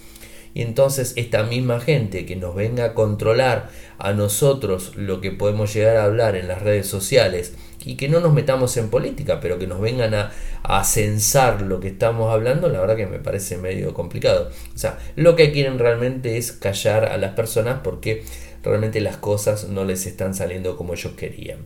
Y 0.55 0.63
entonces 0.63 1.13
esta 1.17 1.43
misma 1.43 1.81
gente 1.81 2.25
que 2.25 2.37
nos 2.37 2.55
venga 2.55 2.85
a 2.85 2.95
controlar 2.95 3.71
a 3.99 4.13
nosotros 4.13 4.93
lo 4.97 5.21
que 5.21 5.33
podemos 5.33 5.75
llegar 5.75 5.97
a 5.97 6.05
hablar 6.05 6.37
en 6.37 6.49
las 6.49 6.63
redes 6.63 6.87
sociales 6.87 7.55
y 7.85 7.97
que 7.97 8.09
no 8.09 8.21
nos 8.21 8.33
metamos 8.33 8.77
en 8.77 8.89
política, 8.89 9.41
pero 9.41 9.59
que 9.59 9.67
nos 9.67 9.81
vengan 9.81 10.15
a, 10.15 10.33
a 10.63 10.85
censar 10.85 11.61
lo 11.61 11.81
que 11.81 11.89
estamos 11.89 12.33
hablando, 12.33 12.69
la 12.69 12.81
verdad 12.81 12.97
que 12.97 13.07
me 13.07 13.19
parece 13.19 13.59
medio 13.59 13.93
complicado. 13.93 14.51
O 14.75 14.79
sea, 14.79 14.99
lo 15.17 15.37
que 15.37 15.53
quieren 15.53 15.79
realmente 15.79 16.39
es 16.39 16.53
callar 16.53 17.05
a 17.07 17.19
las 17.19 17.33
personas 17.33 17.81
porque 17.83 18.25
realmente 18.63 19.01
las 19.01 19.17
cosas 19.19 19.69
no 19.69 19.85
les 19.85 20.07
están 20.07 20.35
saliendo 20.35 20.77
como 20.77 20.95
ellos 20.95 21.13
querían. 21.17 21.59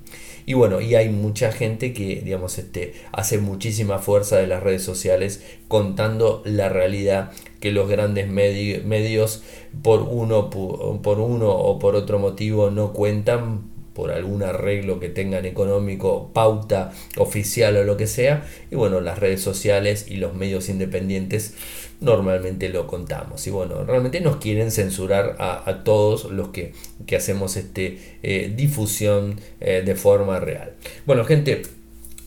Y 0.49 0.55
bueno, 0.55 0.81
y 0.81 0.95
hay 0.95 1.11
mucha 1.11 1.53
gente 1.53 1.93
que, 1.93 2.23
digamos, 2.25 2.57
este, 2.57 2.95
hace 3.13 3.37
muchísima 3.37 3.99
fuerza 3.99 4.39
de 4.39 4.47
las 4.47 4.63
redes 4.63 4.83
sociales 4.83 5.45
contando 5.69 6.41
la 6.47 6.71
realidad 6.71 7.33
que 7.61 7.71
los 7.71 7.87
grandes 7.87 8.31
medios 8.31 9.43
por 9.83 10.01
uno, 10.01 10.49
por 10.49 11.21
uno 11.21 11.51
o 11.51 11.79
por 11.79 11.97
otro 11.97 12.19
motivo 12.19 12.71
no 12.71 12.95
cuentan 12.95 13.69
por 13.93 14.11
algún 14.11 14.43
arreglo 14.43 14.99
que 15.01 15.11
tengan 15.11 15.45
económico, 15.45 16.31
pauta 16.33 16.93
oficial 17.19 17.77
o 17.77 17.85
lo 17.85 17.99
que 17.99 18.07
sea. 18.07 18.47
Y 18.71 18.77
bueno, 18.77 19.03
las 19.03 19.19
redes 19.19 19.43
sociales 19.43 20.07
y 20.09 20.17
los 20.17 20.35
medios 20.35 20.71
independientes 20.71 21.57
normalmente 22.01 22.69
lo 22.69 22.87
contamos. 22.87 23.47
Y 23.47 23.51
bueno, 23.51 23.85
realmente 23.85 24.21
nos 24.21 24.37
quieren 24.37 24.71
censurar 24.71 25.37
a, 25.39 25.83
todos 25.85 26.31
los 26.31 26.49
que, 26.49 26.73
hacemos 27.17 27.57
este, 27.57 28.19
eh, 28.23 28.53
difusión 28.55 29.41
eh, 29.61 29.83
de 29.85 29.95
forma 29.95 30.41
real. 30.41 30.75
Bueno, 31.07 31.25
gente, 31.25 31.63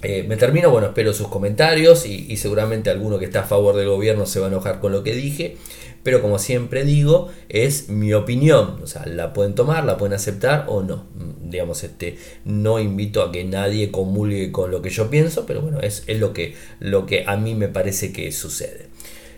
eh, 0.03 0.25
me 0.27 0.35
termino, 0.35 0.71
bueno, 0.71 0.87
espero 0.87 1.13
sus 1.13 1.27
comentarios 1.27 2.07
y, 2.07 2.35
seguramente 2.37 2.89
alguno 2.89 3.19
que 3.19 3.25
está 3.25 3.41
a 3.41 3.43
favor 3.43 3.75
del 3.75 3.87
gobierno 3.87 4.25
se 4.25 4.39
va 4.39 4.47
a 4.47 4.49
enojar 4.49 4.79
con 4.79 4.91
lo 4.91 5.03
que 5.03 5.13
dije, 5.13 5.57
pero 6.01 6.23
como 6.23 6.39
siempre 6.39 6.83
digo, 6.83 7.29
es 7.49 7.89
mi 7.89 8.11
opinión, 8.13 8.79
o 8.81 8.87
sea, 8.87 9.05
la 9.05 9.33
pueden 9.33 9.53
tomar, 9.53 9.85
la 9.85 9.97
pueden 9.97 10.15
aceptar 10.15 10.65
o 10.67 10.81
no. 10.81 11.05
Mm, 11.13 11.51
digamos, 11.51 11.83
este, 11.83 12.17
no 12.45 12.79
invito 12.79 13.21
a 13.21 13.31
que 13.31 13.43
nadie 13.43 13.91
comulgue 13.91 14.51
con 14.51 14.71
lo 14.71 14.81
que 14.81 14.89
yo 14.89 15.11
pienso, 15.11 15.45
pero 15.45 15.61
bueno, 15.61 15.79
es, 15.81 16.03
es 16.07 16.19
lo, 16.19 16.33
que, 16.33 16.55
lo 16.79 17.05
que 17.05 17.25
a 17.27 17.37
mí 17.37 17.53
me 17.53 17.67
parece 17.67 18.11
que 18.11 18.31
sucede. 18.31 18.90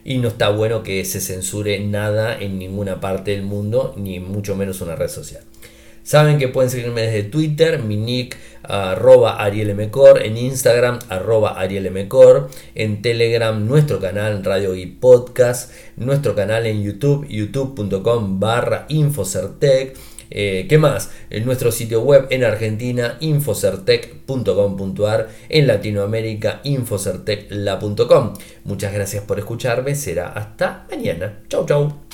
Y 0.06 0.18
no 0.18 0.28
está 0.28 0.50
bueno 0.50 0.84
que 0.84 1.04
se 1.06 1.22
censure 1.22 1.80
nada 1.80 2.38
en 2.38 2.60
ninguna 2.60 3.00
parte 3.00 3.32
del 3.32 3.44
mundo, 3.44 3.94
ni 3.98 4.20
mucho 4.20 4.56
menos 4.56 4.82
una 4.82 4.96
red 4.96 5.10
social. 5.10 5.44
Saben 6.04 6.38
que 6.38 6.50
pueden 6.50 6.70
seguirme 6.70 7.04
desde 7.04 7.24
Twitter, 7.24 7.82
mi 7.82 7.96
nick 7.96 8.38
arroba 8.62 9.42
arielmcor, 9.42 10.22
en 10.22 10.36
Instagram 10.36 11.00
arroba 11.08 11.58
arielmcor, 11.58 12.50
en 12.76 13.02
Telegram 13.02 13.66
nuestro 13.66 14.02
canal 14.02 14.44
Radio 14.44 14.76
y 14.76 14.86
Podcast, 14.86 15.72
nuestro 15.96 16.36
canal 16.36 16.66
en 16.66 16.84
YouTube, 16.84 17.26
youtube.com 17.30 18.42
barra 18.42 18.86
infocertec. 18.90 19.96
Eh, 20.36 20.66
¿Qué 20.68 20.80
más? 20.80 21.12
En 21.30 21.46
nuestro 21.46 21.72
sitio 21.72 22.02
web 22.02 22.26
en 22.32 22.44
Argentina, 22.44 23.18
infocertec.com.ar, 23.20 25.30
en 25.48 25.68
Latinoamérica, 25.68 26.60
infocertecla.com. 26.64 28.34
Muchas 28.64 28.94
gracias 28.94 29.24
por 29.24 29.38
escucharme, 29.38 29.94
será 29.94 30.30
hasta 30.30 30.88
mañana. 30.90 31.44
Chau, 31.50 31.68
chau. 31.68 32.04